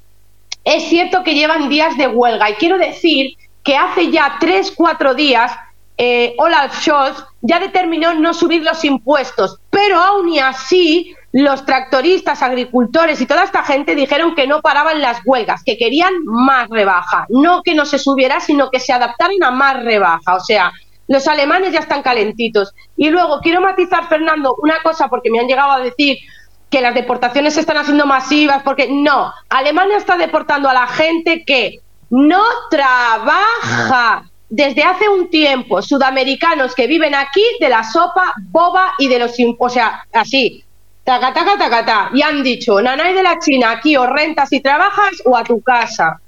[0.64, 5.14] es cierto que llevan días de huelga y quiero decir que hace ya tres, cuatro
[5.14, 5.52] días
[6.00, 12.40] eh, Olaf Scholz ya determinó no subir los impuestos, pero aún y así los tractoristas,
[12.42, 17.26] agricultores y toda esta gente dijeron que no paraban las huelgas, que querían más rebaja,
[17.28, 20.36] no que no se subiera, sino que se adaptaran a más rebaja.
[20.36, 20.72] O sea,
[21.08, 22.72] los alemanes ya están calentitos.
[22.96, 26.18] Y luego quiero matizar, Fernando, una cosa, porque me han llegado a decir
[26.70, 31.44] que las deportaciones se están haciendo masivas, porque no, Alemania está deportando a la gente
[31.46, 31.80] que
[32.10, 39.08] no trabaja desde hace un tiempo, sudamericanos que viven aquí de la sopa boba y
[39.08, 39.32] de los...
[39.58, 40.62] O sea, así,
[41.04, 45.22] taca, taca, taca, y han dicho, nanay de la China, aquí o rentas y trabajas
[45.24, 46.20] o a tu casa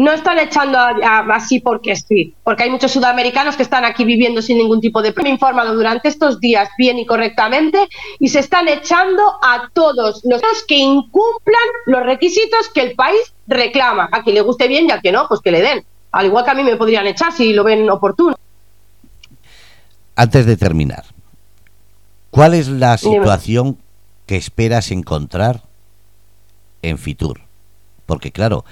[0.00, 4.56] no están echando así porque sí, porque hay muchos sudamericanos que están aquí viviendo sin
[4.56, 5.12] ningún tipo de...
[5.22, 7.86] Me he informado durante estos días bien y correctamente
[8.18, 14.08] y se están echando a todos los que incumplan los requisitos que el país reclama.
[14.10, 15.84] A quien le guste bien y a quien no, pues que le den.
[16.12, 18.36] Al igual que a mí me podrían echar si lo ven oportuno.
[20.16, 21.04] Antes de terminar,
[22.30, 23.76] ¿cuál es la situación
[24.24, 25.60] que esperas encontrar
[26.80, 27.42] en Fitur?
[28.06, 28.64] Porque claro,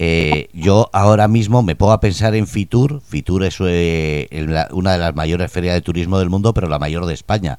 [0.00, 3.02] eh, yo ahora mismo me pongo a pensar en Fitur.
[3.02, 4.28] Fitur es eh,
[4.70, 7.58] una de las mayores ferias de turismo del mundo, pero la mayor de España.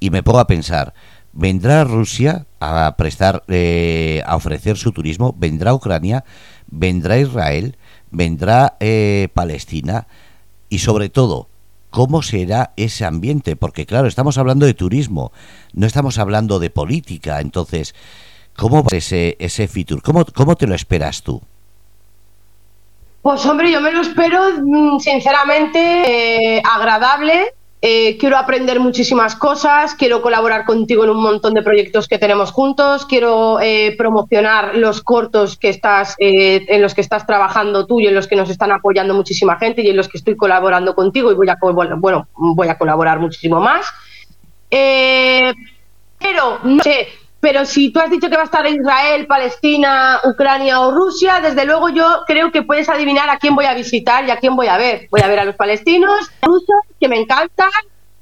[0.00, 0.92] Y me pongo a pensar,
[1.32, 5.36] ¿vendrá Rusia a prestar, eh, a ofrecer su turismo?
[5.38, 6.24] ¿Vendrá Ucrania?
[6.66, 7.76] ¿Vendrá Israel?
[8.10, 8.76] ¿Vendrá
[9.32, 10.08] Palestina?
[10.68, 11.48] Y sobre todo,
[11.90, 13.54] ¿cómo será ese ambiente?
[13.54, 15.30] Porque claro, estamos hablando de turismo,
[15.74, 17.40] no estamos hablando de política.
[17.40, 17.94] Entonces,
[18.56, 20.02] ¿cómo va ese, ese Fitur?
[20.02, 21.40] ¿Cómo, ¿Cómo te lo esperas tú?
[23.22, 25.78] Pues hombre, yo me lo espero mm, sinceramente
[26.56, 27.54] eh, agradable.
[27.80, 32.50] Eh, quiero aprender muchísimas cosas, quiero colaborar contigo en un montón de proyectos que tenemos
[32.50, 38.08] juntos, quiero eh, promocionar los cortos que estás, en los que estás trabajando tú y
[38.08, 41.30] en los que nos están apoyando muchísima gente y en los que estoy colaborando contigo
[41.30, 43.86] y voy a, bueno, voy a colaborar muchísimo más.
[44.68, 47.06] pero, no sé,
[47.40, 51.64] pero si tú has dicho que va a estar Israel, Palestina, Ucrania o Rusia, desde
[51.64, 54.66] luego yo creo que puedes adivinar a quién voy a visitar y a quién voy
[54.66, 55.06] a ver.
[55.10, 57.70] Voy a ver a los palestinos, a los rusos, que me encantan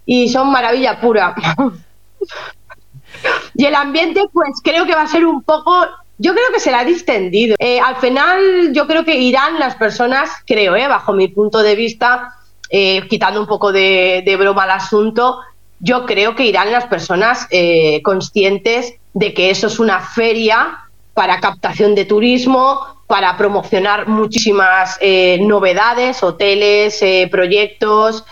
[0.05, 1.35] y son maravilla pura.
[3.55, 5.87] y el ambiente, pues creo que va a ser un poco
[6.19, 7.57] yo creo que será distendido.
[7.59, 11.77] Eh, al final, yo creo que irán las personas, creo, eh, bajo mi punto de
[11.77, 12.37] vista,
[12.71, 15.41] eh, quitando un poco de, broma al asunto,
[15.79, 21.41] yo creo que irán las personas eh, conscientes de que eso es una feria para
[21.41, 28.27] captación de turismo, para promocionar muchísimas eh, novedades, hoteles, eh, proyectos,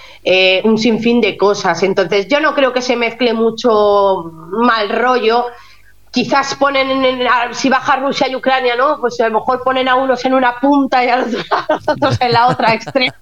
[0.64, 1.82] un sinfín de cosas.
[1.82, 5.46] Entonces, yo no creo que se mezcle mucho mal rollo.
[6.10, 9.00] Quizás ponen, en, si baja Rusia y Ucrania, ¿no?
[9.00, 11.34] Pues a lo mejor ponen a unos en una punta y a los
[11.88, 13.14] otros en la otra extrema.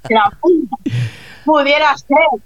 [1.44, 2.42] Pudiera ser.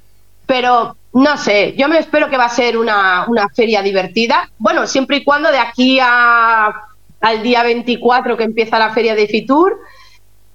[0.46, 4.50] Pero no sé, yo me espero que va a ser una, una feria divertida.
[4.58, 6.66] Bueno, siempre y cuando de aquí a,
[7.22, 9.78] al día 24 que empieza la feria de Fitur,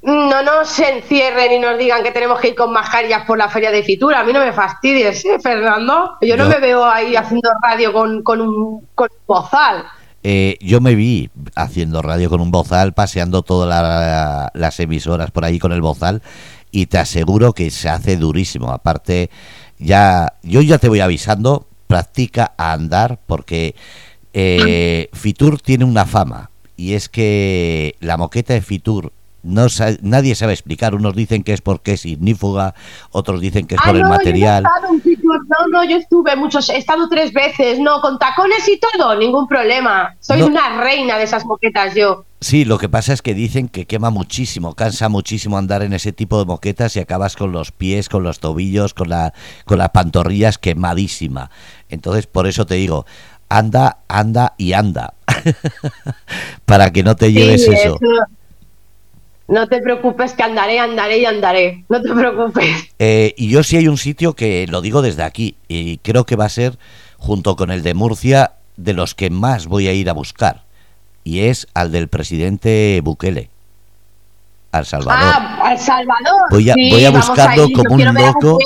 [0.04, 3.72] no nos encierren y nos digan que tenemos que ir con mascarillas por la feria
[3.72, 4.14] de Fitur.
[4.14, 6.18] A mí no me fastidies, ¿eh, Fernando?
[6.22, 9.86] Yo no, me veo ahí haciendo radio con, con, un, con bozal.
[10.22, 15.58] Eh, yo me vi haciendo radio con un bozal, paseando todas las emisoras por ahí
[15.58, 16.22] con el bozal
[16.70, 18.72] y te aseguro que se hace durísimo.
[18.72, 19.30] Aparte,
[19.82, 23.76] ya yo ya te voy avisando, practica a andar porque
[24.34, 29.12] eh, Fitur tiene una fama y es que la moqueta de Fitur
[29.44, 29.68] no
[30.02, 30.96] nadie sabe explicar.
[30.96, 32.76] Unos dicen que es porque es ignífuga,
[33.12, 34.64] otros dicen que es por el material.
[34.64, 39.48] no, no, yo estuve muchos, he estado tres veces, no, con tacones y todo, ningún
[39.48, 40.16] problema.
[40.20, 42.26] Soy una reina de esas moquetas yo.
[42.40, 46.12] Sí, lo que pasa es que dicen que quema muchísimo, cansa muchísimo andar en ese
[46.12, 49.34] tipo de moquetas y acabas con los pies, con los tobillos, con, la,
[49.66, 51.52] con las pantorrillas quemadísima.
[51.88, 53.06] Entonces, por eso te digo,
[53.48, 55.14] anda, anda y anda.
[56.66, 58.00] Para que no te lleves eso.
[59.52, 61.84] No te preocupes que andaré, andaré y andaré.
[61.90, 62.66] No te preocupes.
[63.00, 66.38] Eh, y yo sí hay un sitio que lo digo desde aquí y creo que
[66.38, 66.80] va a ser,
[67.18, 70.64] junto con el de Murcia, de los que más voy a ir a buscar
[71.24, 73.50] y es al del presidente Bukele.
[74.72, 75.34] Al Salvador.
[75.36, 76.48] Ah, al Salvador.
[76.50, 78.58] Voy a, voy a buscarlo como un loco.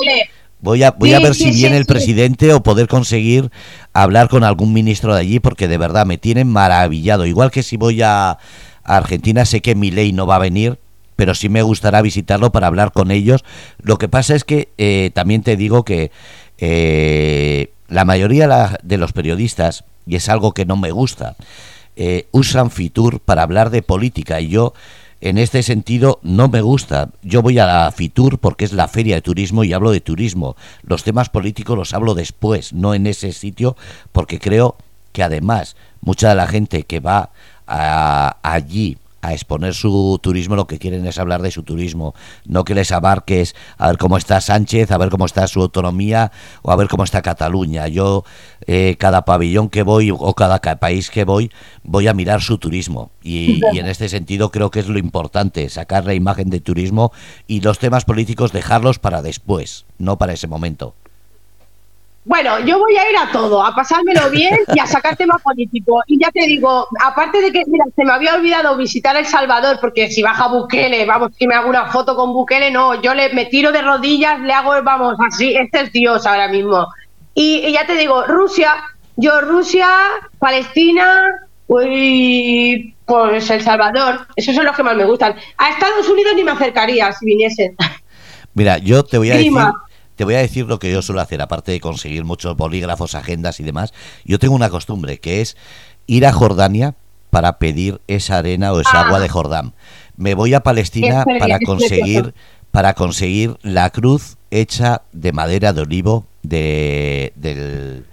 [0.60, 3.50] Voy a, voy a ver si viene el presidente o poder conseguir
[3.92, 7.26] hablar con algún ministro de allí, porque de verdad me tienen maravillado.
[7.26, 8.38] Igual que si voy a,
[8.86, 10.78] Argentina, sé que mi ley no va a venir,
[11.16, 13.44] pero sí me gustará visitarlo para hablar con ellos.
[13.82, 16.10] Lo que pasa es que eh, también te digo que
[16.58, 21.36] eh, la mayoría de los periodistas, y es algo que no me gusta,
[21.96, 24.74] eh, usan Fitur para hablar de política y yo
[25.22, 27.08] en este sentido no me gusta.
[27.22, 30.56] Yo voy a la Fitur porque es la feria de turismo y hablo de turismo.
[30.82, 33.76] Los temas políticos los hablo después, no en ese sitio,
[34.12, 34.76] porque creo
[35.12, 37.30] que además mucha de la gente que va
[37.66, 42.14] allí a exponer su turismo, lo que quieren es hablar de su turismo,
[42.44, 46.30] no que les abarques a ver cómo está Sánchez, a ver cómo está su autonomía
[46.62, 47.88] o a ver cómo está Cataluña.
[47.88, 48.24] Yo,
[48.66, 51.50] eh, cada pabellón que voy o cada país que voy,
[51.82, 53.10] voy a mirar su turismo.
[53.22, 57.12] Y, y, en este sentido creo que es lo importante, sacar la imagen de turismo
[57.48, 60.94] y los temas políticos dejarlos para después, no para ese momento.
[62.26, 66.02] Bueno, yo voy a ir a todo, a pasármelo bien y a sacar tema político.
[66.08, 69.78] Y ya te digo, aparte de que, mira, se me había olvidado visitar El Salvador,
[69.80, 73.32] porque si baja Bukele, vamos, que me hago una foto con Bukele, no, yo le,
[73.32, 76.88] me tiro de rodillas, le hago, vamos, así, este es Dios ahora mismo.
[77.32, 78.74] Y, ya te digo, Rusia,
[79.14, 79.88] yo Rusia,
[80.40, 81.46] Palestina,
[81.88, 85.36] y pues El Salvador, esos son los que más me gustan.
[85.58, 87.76] A Estados Unidos ni me acercaría si viniesen.
[88.54, 89.52] Mira, yo te voy a decir
[90.16, 93.60] te voy a decir lo que yo suelo hacer, aparte de conseguir muchos bolígrafos, agendas
[93.60, 93.92] y demás.
[94.24, 95.56] Yo tengo una costumbre que es
[96.06, 96.94] ir a Jordania
[97.30, 99.32] para pedir esa arena o esa agua de ah.
[99.32, 99.74] Jordán.
[100.16, 102.34] Me voy a Palestina para conseguir
[102.70, 108.04] para conseguir la cruz hecha de madera de olivo de, del,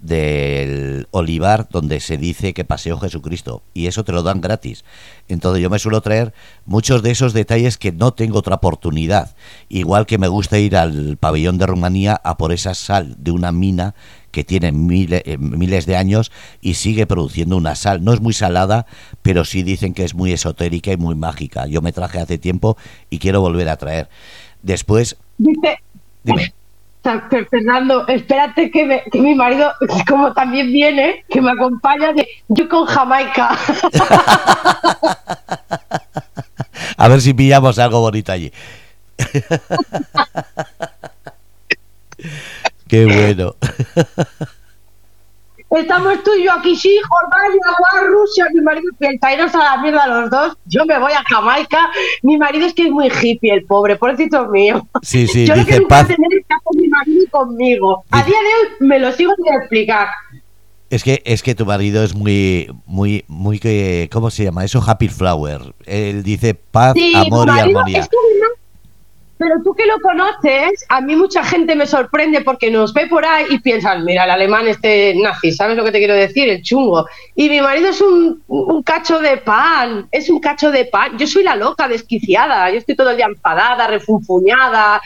[0.00, 4.84] del olivar donde se dice que paseó Jesucristo y eso te lo dan gratis.
[5.28, 6.32] Entonces yo me suelo traer
[6.66, 9.34] muchos de esos detalles que no tengo otra oportunidad.
[9.68, 13.52] Igual que me gusta ir al pabellón de Rumanía a por esa sal de una
[13.52, 13.94] mina
[14.30, 16.30] que tiene miles, eh, miles de años
[16.60, 18.04] y sigue produciendo una sal.
[18.04, 18.86] No es muy salada,
[19.22, 21.66] pero sí dicen que es muy esotérica y muy mágica.
[21.66, 22.76] Yo me traje hace tiempo
[23.10, 24.08] y quiero volver a traer.
[24.62, 25.16] Después...
[25.38, 25.80] Dice,
[26.24, 26.52] Dime.
[27.50, 29.72] Fernando, espérate que, mi marido,
[30.08, 33.56] como también viene, que me acompaña, de, yo con Jamaica.
[36.96, 38.50] A ver si pillamos algo bonito allí.
[42.88, 43.54] Qué bueno.
[45.70, 49.82] Estamos tú y yo aquí, sí, Jordania, guau, Rusia, mi marido piensa, iros a la
[49.82, 51.90] mierda los dos, yo me voy a Jamaica,
[52.22, 54.86] mi marido es que es muy hippie, el pobre, pobrecito mío.
[55.02, 56.06] Sí, sí, yo lo que dice paz.
[56.08, 58.04] tener es que hacer mi marido conmigo.
[58.10, 60.08] A Dice- día de hoy me lo sigo sin explicar.
[60.90, 64.82] Es que es que tu marido es muy muy muy que ¿cómo se llama eso?
[64.86, 65.74] Happy flower.
[65.84, 67.98] Él dice paz, Sí, amor y armonía.
[68.00, 68.16] es que
[69.38, 73.24] pero tú que lo conoces, a mí mucha gente me sorprende porque nos ve por
[73.24, 76.48] ahí y piensan, mira, el alemán este nazi, ¿sabes lo que te quiero decir?
[76.48, 77.06] El chungo.
[77.36, 81.16] Y mi marido es un, un cacho de pan, es un cacho de pan.
[81.16, 85.00] Yo soy la loca, desquiciada, yo estoy todo el día enfadada, refunfuñada.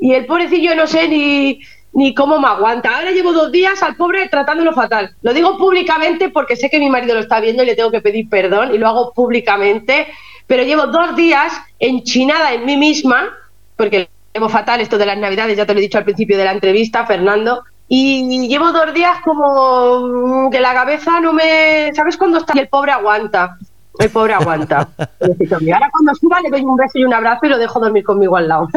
[0.00, 1.60] Y el pobrecillo no sé ni,
[1.92, 2.96] ni cómo me aguanta.
[2.96, 5.14] Ahora llevo dos días al pobre tratándolo fatal.
[5.22, 8.00] Lo digo públicamente porque sé que mi marido lo está viendo y le tengo que
[8.00, 10.08] pedir perdón y lo hago públicamente.
[10.46, 13.32] Pero llevo dos días enchinada en mí misma,
[13.76, 16.44] porque llevo fatal esto de las navidades, ya te lo he dicho al principio de
[16.44, 17.62] la entrevista, Fernando.
[17.88, 21.92] Y llevo dos días como que la cabeza no me...
[21.94, 22.52] ¿Sabes cuándo está?
[22.56, 23.56] Y el pobre aguanta.
[23.98, 24.88] El pobre aguanta.
[24.98, 28.36] Ahora cuando suba le doy un beso y un abrazo y lo dejo dormir conmigo
[28.36, 28.68] al lado.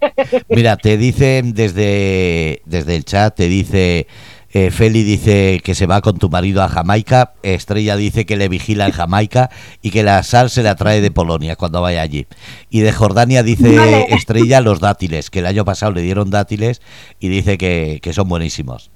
[0.48, 4.06] Mira, te dicen desde desde el chat te dice
[4.50, 8.48] eh, Feli dice que se va con tu marido a Jamaica, Estrella dice que le
[8.48, 9.50] vigila en Jamaica
[9.82, 12.26] y que la sal se la trae de Polonia cuando vaya allí.
[12.70, 14.06] Y de Jordania dice Vale.
[14.10, 16.80] Estrella los dátiles, que el año pasado le dieron dátiles
[17.20, 18.90] y dice que, que son buenísimos.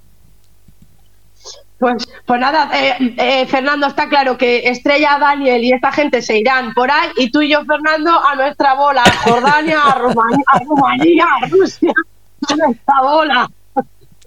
[1.83, 6.39] Pues, pues nada, eh, eh, Fernando, está claro que Estrella, Daniel y esta gente se
[6.39, 10.45] irán por ahí y tú y yo, Fernando, a nuestra bola, a Jordania, a Rumanía,
[10.47, 11.93] a, Rumanía, a Rusia,
[12.49, 13.51] a nuestra bola.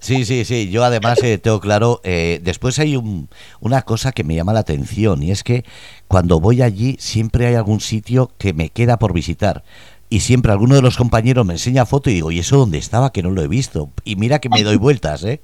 [0.06, 0.70] Sí, sí, sí.
[0.70, 2.00] Yo además eh, tengo claro.
[2.04, 3.28] eh, después hay un-
[3.60, 5.64] una cosa que me llama la atención y es que
[6.06, 9.64] cuando voy allí siempre hay algún sitio que me queda por visitar.
[10.08, 13.10] Y siempre alguno de los compañeros me enseña foto y digo, ¿y eso dónde estaba?
[13.10, 13.90] Que no lo he visto.
[14.04, 15.40] Y mira que me doy vueltas, ¿eh?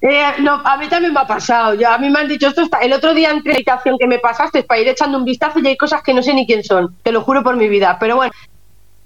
[0.00, 1.74] Eh, no, a mí también me ha pasado.
[1.74, 2.62] Ya, a mí me han dicho esto.
[2.62, 5.66] Está, el otro día en la que me pasaste para ir echando un vistazo y
[5.68, 6.96] hay cosas que no sé ni quién son.
[7.02, 7.98] Te lo juro por mi vida.
[8.00, 8.32] Pero bueno,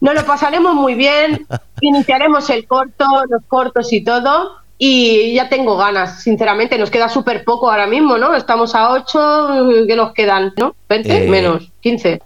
[0.00, 1.46] nos lo pasaremos muy bien.
[1.80, 4.56] Iniciaremos el corto, los cortos y todo.
[4.78, 6.78] Y ya tengo ganas, sinceramente.
[6.78, 8.34] Nos queda súper poco ahora mismo, ¿no?
[8.34, 10.52] Estamos a 8, que nos quedan?
[10.58, 10.74] ¿No?
[10.88, 11.06] ¿20?
[11.06, 12.20] Eh, Menos, 15.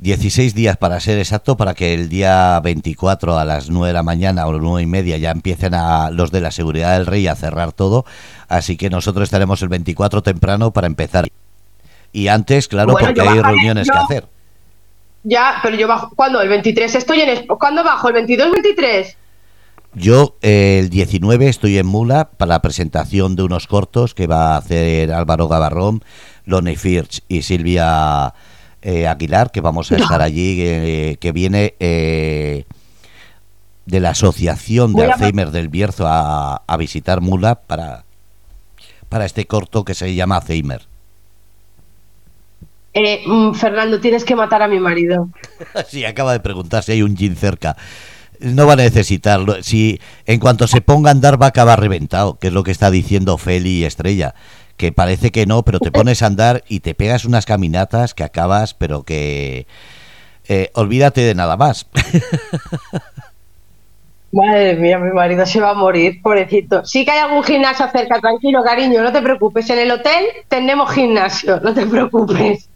[0.00, 4.02] 16 días para ser exacto, para que el día 24 a las 9 de la
[4.02, 7.26] mañana o las 9 y media ya empiecen a los de la seguridad del rey
[7.26, 8.04] a cerrar todo.
[8.48, 11.28] Así que nosotros estaremos el 24 temprano para empezar.
[12.12, 14.33] Y antes, claro, Bueno, porque hay reuniones que hacer.
[15.24, 16.10] Ya, pero yo bajo.
[16.14, 16.40] ¿Cuándo?
[16.40, 16.94] ¿El 23?
[16.94, 17.46] Estoy en.
[17.46, 18.08] ¿Cuándo bajo?
[18.08, 19.16] ¿El 22 23?
[19.94, 24.54] Yo eh, el 19 estoy en Mula para la presentación de unos cortos que va
[24.54, 26.04] a hacer Álvaro Gavarrón,
[26.44, 28.34] Lone Firch y Silvia
[28.82, 32.64] eh, Aguilar, que vamos a estar allí, eh, que viene eh,
[33.86, 38.04] de la Asociación de Alzheimer del Bierzo a, a visitar Mula para,
[39.08, 40.82] para este corto que se llama Alzheimer.
[42.94, 45.28] Eh, mm, Fernando, tienes que matar a mi marido.
[45.88, 47.76] Sí, acaba de preguntar si hay un gin cerca.
[48.40, 49.62] No va a necesitarlo.
[49.62, 52.72] Si en cuanto se ponga a andar va a acabar reventado, que es lo que
[52.72, 54.34] está diciendo Feli y Estrella.
[54.76, 58.24] Que parece que no, pero te pones a andar y te pegas unas caminatas que
[58.24, 59.66] acabas, pero que...
[60.48, 61.88] eh, olvídate de nada más.
[64.32, 66.84] Madre mía, mi marido se va a morir, pobrecito.
[66.84, 69.70] Sí que hay algún gimnasio cerca, tranquilo, cariño, no te preocupes.
[69.70, 72.68] En el hotel tenemos gimnasio, no te preocupes.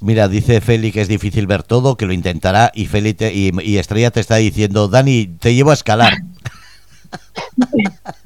[0.00, 3.50] Mira, dice Feli que es difícil ver todo, que lo intentará, y Feli te- y,
[3.62, 6.12] y Estrella te está diciendo, Dani, te llevo a escalar.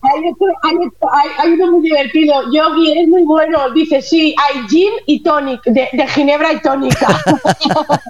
[0.03, 2.35] Hay, otro- hay otro- hay- hay uno muy divertido.
[2.53, 3.71] Yogi, es muy bueno.
[3.73, 7.21] Dice, sí, hay gin y tonic, de, de ginebra y tónica.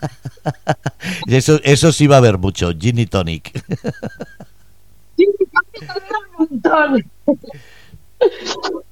[1.27, 3.53] Eso, eso sí va a haber mucho, gin y tonic.
[5.17, 5.95] Dura
[6.39, 7.05] un montón.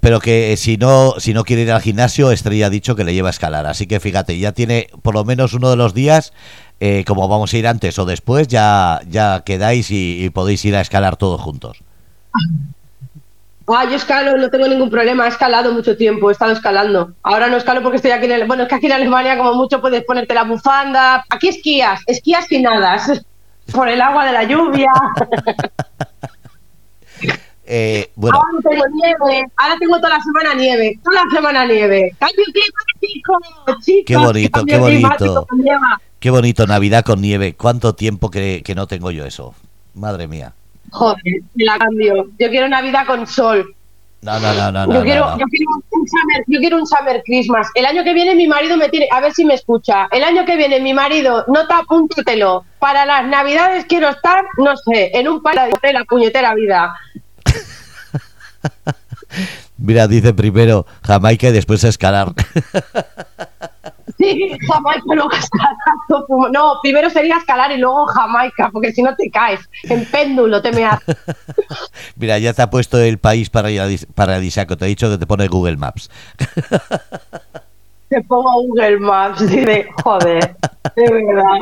[0.00, 3.04] Pero que eh, si no, si no quiere ir al gimnasio, Estrella ha dicho que
[3.04, 3.66] le lleva a escalar.
[3.66, 6.32] Así que fíjate, ya tiene por lo menos uno de los días,
[6.80, 10.76] eh, como vamos a ir antes o después, ya, ya quedáis y, y podéis ir
[10.76, 11.82] a escalar todos juntos.
[13.68, 15.24] Ah, yo escalo, no tengo ningún problema.
[15.24, 17.12] He escalado mucho tiempo, he estado escalando.
[17.22, 18.46] Ahora no escalo porque estoy aquí en el...
[18.46, 21.24] Bueno, es que aquí en Alemania como mucho puedes ponerte la bufanda.
[21.28, 23.24] Aquí esquías, esquías y nadas.
[23.72, 24.92] Por el agua de la lluvia.
[27.68, 28.38] Eh, bueno.
[28.38, 32.14] Ahora tengo nieve, ahora tengo toda la semana nieve, toda la semana nieve.
[32.18, 33.38] Cambio climático,
[33.76, 34.04] chicos.
[34.06, 35.46] Qué bonito, qué bonito.
[36.20, 37.54] Qué bonito, Navidad con nieve.
[37.54, 39.54] ¿Cuánto tiempo que, que no tengo yo eso?
[39.94, 40.52] Madre mía.
[40.90, 41.22] Joder,
[41.54, 42.28] me la cambio.
[42.38, 43.74] Yo quiero Navidad con sol.
[44.22, 44.86] No, no, no, no.
[44.86, 45.38] yo, no, quiero, no.
[45.38, 47.68] Yo, quiero un summer, yo quiero un Summer Christmas.
[47.74, 50.08] El año que viene mi marido me tiene, a ver si me escucha.
[50.10, 52.64] El año que viene mi marido, nota, apúntatelo.
[52.78, 56.94] Para las Navidades quiero estar, no sé, en un palo de la puñetera vida.
[59.78, 62.32] Mira, dice primero Jamaica y después escalar.
[64.18, 65.76] Sí, Jamaica, luego escalar.
[66.50, 69.60] No, primero sería escalar y luego Jamaica, porque si no te caes.
[69.82, 71.16] En péndulo te me haces.
[72.16, 74.76] Mira, ya te ha puesto el país paradis paradisíaco.
[74.78, 76.10] Te he dicho que te pone Google Maps.
[78.08, 80.56] Te pongo Google Maps y de joder,
[80.94, 81.58] de verdad.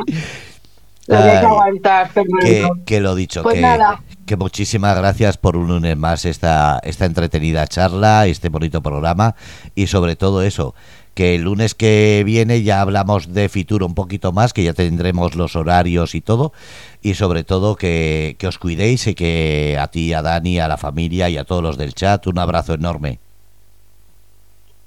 [1.07, 2.09] Lo que Ay, aguantar,
[2.41, 4.01] que, que lo dicho, Pues que, nada.
[4.25, 9.35] Que muchísimas gracias por un lunes más esta, esta entretenida charla, este bonito programa
[9.75, 10.73] y sobre todo eso,
[11.13, 15.35] que el lunes que viene ya hablamos de Fitur un poquito más, que ya tendremos
[15.35, 16.53] los horarios y todo,
[17.01, 20.77] y sobre todo que, que os cuidéis y que a ti, a Dani, a la
[20.77, 23.24] familia y a todos los del chat, un abrazo enorme.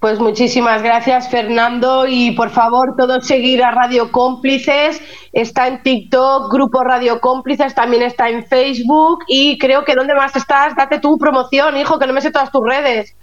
[0.00, 2.06] Pues muchísimas gracias, Fernando.
[2.06, 5.00] Y por favor, todos seguir a Radio Cómplices.
[5.32, 9.24] Está en TikTok, Grupo Radio Cómplices, también está en Facebook.
[9.26, 10.76] Y creo que ¿dónde más estás?
[10.76, 13.16] Date tu promoción, hijo, que no me sé todas tus redes.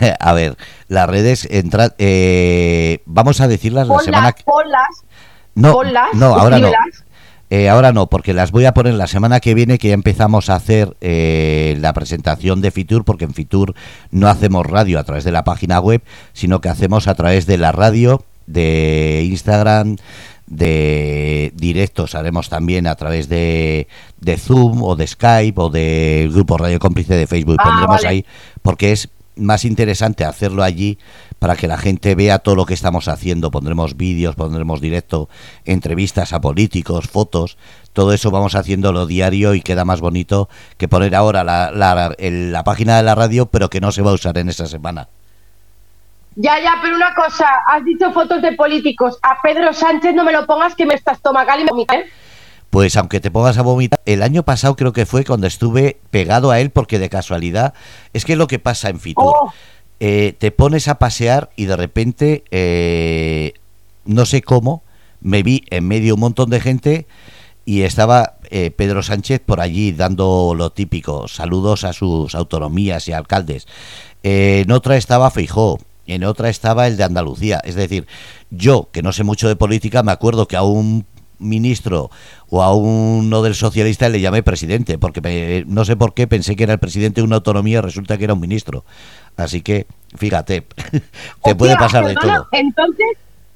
[0.18, 0.56] a ver,
[0.88, 4.44] las redes, entra, eh, vamos a decirlas la semana que...
[4.44, 5.04] ponlas,
[5.54, 6.70] No, ponlas, no, ahora no.
[7.56, 10.50] Eh, ahora no, porque las voy a poner la semana que viene, que ya empezamos
[10.50, 13.76] a hacer eh, la presentación de Fitur, porque en Fitur
[14.10, 16.02] no hacemos radio a través de la página web,
[16.32, 19.98] sino que hacemos a través de la radio, de Instagram,
[20.48, 23.86] de directos, haremos también a través de,
[24.20, 27.58] de Zoom o de Skype o del grupo Radio Cómplice de Facebook.
[27.60, 28.08] Ah, Pondremos vale.
[28.08, 28.26] ahí,
[28.62, 30.98] porque es más interesante hacerlo allí
[31.38, 33.50] para que la gente vea todo lo que estamos haciendo.
[33.50, 35.28] Pondremos vídeos, pondremos directo,
[35.64, 37.58] entrevistas a políticos, fotos.
[37.92, 42.96] Todo eso vamos haciéndolo diario y queda más bonito que poner ahora la, la, página
[42.96, 45.08] de la radio, pero que no se va a usar en esa semana.
[46.36, 49.18] Ya, ya, pero una cosa, has dicho fotos de políticos.
[49.22, 52.10] A Pedro Sánchez no me lo pongas que me está estomacal y me ¿eh?
[52.74, 56.50] Pues aunque te pongas a vomitar, el año pasado creo que fue cuando estuve pegado
[56.50, 57.72] a él porque de casualidad,
[58.12, 59.32] es que es lo que pasa en Fitur.
[59.32, 59.52] Oh.
[60.00, 63.52] Eh, te pones a pasear y de repente, eh,
[64.04, 64.82] no sé cómo,
[65.20, 67.06] me vi en medio de un montón de gente
[67.64, 73.12] y estaba eh, Pedro Sánchez por allí dando lo típico, saludos a sus autonomías y
[73.12, 73.68] alcaldes.
[74.24, 77.60] Eh, en otra estaba Feijó, en otra estaba el de Andalucía.
[77.62, 78.08] Es decir,
[78.50, 81.06] yo, que no sé mucho de política, me acuerdo que a un
[81.44, 82.10] ministro
[82.48, 86.56] o a uno del socialista le llamé presidente, porque me- no sé por qué pensé
[86.56, 88.84] que era el presidente de una autonomía resulta que era un ministro.
[89.36, 89.86] Así que,
[90.16, 90.66] fíjate,
[91.44, 92.46] te puede pasar de todo.
[92.52, 93.06] Entonces,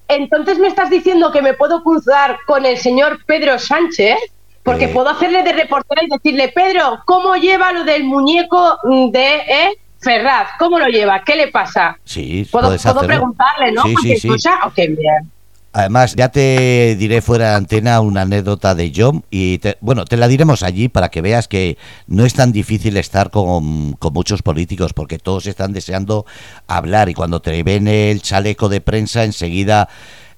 [0.09, 4.17] entonces me estás diciendo que me puedo cruzar con el señor Pedro Sánchez,
[4.63, 4.89] porque Eh.
[4.89, 8.77] puedo hacerle de reportera y decirle, Pedro, ¿cómo lleva lo del muñeco
[9.13, 9.69] de eh,
[10.01, 10.51] Ferraz?
[10.59, 11.23] ¿Cómo lo lleva?
[11.25, 11.99] ¿Qué le pasa?
[12.05, 12.77] Sí, Puedo,
[13.07, 13.83] preguntarle, ¿no?
[13.83, 14.29] Sí, sí, Cualquier sí.
[14.29, 14.59] cosa.
[14.67, 15.31] Ok, bien.
[15.79, 20.17] Además, ya te diré fuera de antena una anécdota de John y te- bueno, te
[20.17, 24.43] la diremos allí para que veas que no es tan difícil estar con, con muchos
[24.43, 26.27] políticos porque todos están deseando
[26.67, 29.89] hablar y cuando te ven el chaleco de prensa enseguida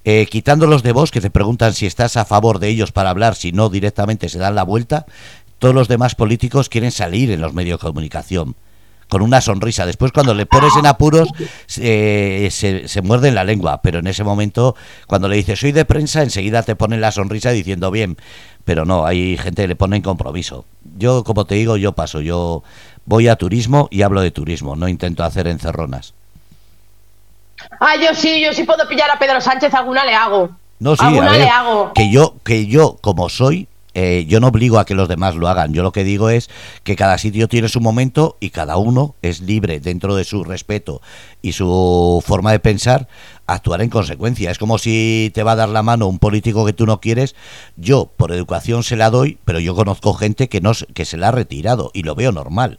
[0.04, 3.34] eh, quitándolos de voz que te preguntan si estás a favor de ellos para hablar,
[3.34, 5.06] si no directamente se dan la vuelta,
[5.58, 8.56] todos los demás políticos quieren salir en los medios de comunicación
[9.10, 9.84] con una sonrisa.
[9.84, 11.28] Después, cuando le pones en apuros,
[11.66, 13.82] se, se, se muerden la lengua.
[13.82, 14.74] Pero en ese momento,
[15.06, 18.16] cuando le dices soy de prensa, enseguida te ponen la sonrisa diciendo bien.
[18.64, 20.64] Pero no, hay gente que le pone en compromiso.
[20.96, 22.22] Yo, como te digo, yo paso.
[22.22, 22.62] Yo
[23.04, 24.76] voy a turismo y hablo de turismo.
[24.76, 26.14] No intento hacer encerronas.
[27.80, 30.50] Ah, yo sí, yo sí puedo pillar a Pedro Sánchez, alguna le hago.
[30.78, 31.92] No, sí, a alguna ver, le hago.
[31.94, 35.48] que yo, que yo, como soy, eh, yo no obligo a que los demás lo
[35.48, 35.72] hagan.
[35.72, 36.48] Yo lo que digo es
[36.84, 41.00] que cada sitio tiene su momento y cada uno es libre dentro de su respeto
[41.42, 43.08] y su forma de pensar
[43.46, 44.50] actuar en consecuencia.
[44.50, 47.34] Es como si te va a dar la mano un político que tú no quieres.
[47.76, 51.28] Yo por educación se la doy, pero yo conozco gente que no que se la
[51.28, 52.78] ha retirado y lo veo normal.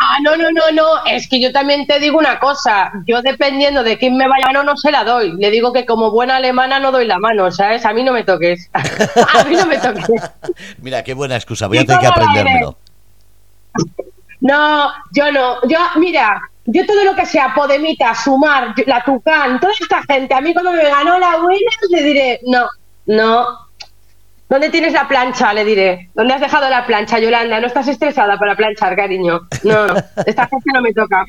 [0.00, 3.82] Ah, no, no, no, no, es que yo también te digo una cosa, yo dependiendo
[3.82, 6.36] de quién me vaya la mano no se la doy, le digo que como buena
[6.36, 7.84] alemana no doy la mano, ¿sabes?
[7.84, 10.06] A mí no me toques, a mí no me toques.
[10.78, 11.66] Mira qué buena excusa.
[11.66, 12.78] Voy a ¿Y tener que aprendérmelo.
[14.40, 19.72] No, yo no, yo, mira, yo todo lo que sea Podemita, Sumar, la Tucán, toda
[19.80, 22.68] esta gente, a mí cuando me ganó la buena le diré, no,
[23.06, 23.67] no,
[24.48, 25.52] ¿Dónde tienes la plancha?
[25.52, 26.10] Le diré.
[26.14, 27.60] ¿Dónde has dejado la plancha, Yolanda?
[27.60, 29.40] No estás estresada para planchar, cariño.
[29.62, 29.86] No.
[30.24, 31.24] Esta gente no me toca.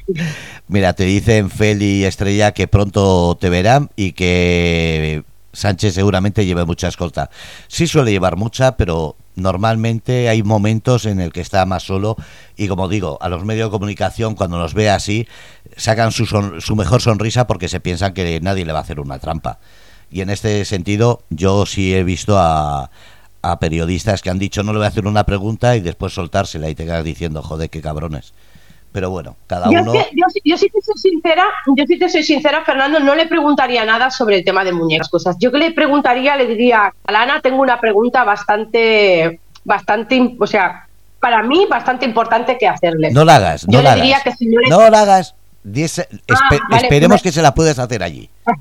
[0.68, 6.64] Mira, te dicen Feli y Estrella que pronto te verán y que Sánchez seguramente lleve
[6.64, 7.30] mucha escolta.
[7.68, 12.16] Sí suele llevar mucha, pero normalmente hay momentos en el que está más solo
[12.56, 15.28] y como digo, a los medios de comunicación cuando nos ve así
[15.76, 19.20] sacan su, su mejor sonrisa porque se piensan que nadie le va a hacer una
[19.20, 19.60] trampa.
[20.12, 22.90] Y en este sentido, yo sí he visto a,
[23.42, 26.70] a periodistas que han dicho no le voy a hacer una pregunta y después soltársela
[26.70, 28.34] y te quedas diciendo, joder, qué cabrones.
[28.92, 29.94] Pero bueno, cada yo uno.
[29.94, 31.44] yo, yo, sí te soy sincera,
[31.78, 35.10] yo sí te soy sincera, Fernando, no le preguntaría nada sobre el tema de muñecas
[35.10, 35.36] cosas.
[35.40, 40.88] Yo que le preguntaría, le diría, Alana, tengo una pregunta bastante, bastante, o sea,
[41.20, 43.12] para mí bastante importante que hacerle.
[43.12, 44.24] No la hagas, no yo la le diría hagas.
[44.24, 45.36] que si no le- No la hagas.
[45.64, 48.28] Diese- Ah, vale, esperemos pues- que se la puedes hacer allí.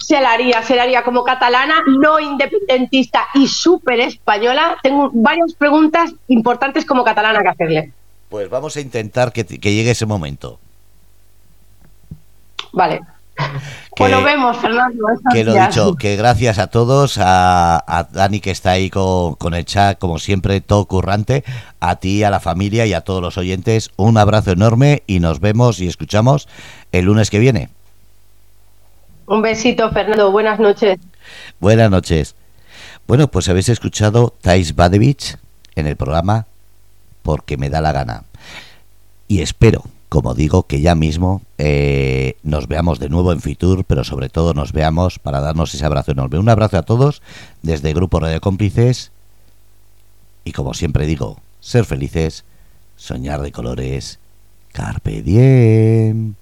[0.00, 4.76] Se la haría, se la haría como catalana, no independentista y súper española.
[4.82, 7.92] Tengo varias preguntas importantes como catalana que hacerle.
[8.28, 10.58] Pues vamos a intentar que, que llegue ese momento.
[12.72, 13.00] Vale.
[13.36, 13.44] Que-
[13.96, 15.04] Pues nos vemos, Fernando.
[15.32, 15.68] Que lo días.
[15.74, 19.98] dicho, que gracias a todos, a, a Dani que está ahí con, con el chat,
[19.98, 21.44] como siempre, todo currante,
[21.80, 25.40] a ti, a la familia y a todos los oyentes, un abrazo enorme y nos
[25.40, 26.48] vemos y escuchamos
[26.92, 27.68] el lunes que viene.
[29.26, 30.30] Un besito, Fernando.
[30.30, 30.98] Buenas noches.
[31.58, 32.36] Buenas noches.
[33.06, 35.36] Bueno, pues habéis escuchado Thais Badevich
[35.74, 36.46] en el programa
[37.22, 38.24] Porque me da la gana.
[39.26, 44.04] Y espero, como digo, que ya mismo eh, nos veamos de nuevo en Fitur, pero
[44.04, 46.38] sobre todo nos veamos para darnos ese abrazo enorme.
[46.38, 47.22] Un abrazo a todos
[47.62, 49.10] desde Grupo Radio Cómplices.
[50.44, 52.44] Y como siempre digo, ser felices,
[52.94, 54.20] soñar de colores,
[54.72, 56.36] carpe diem.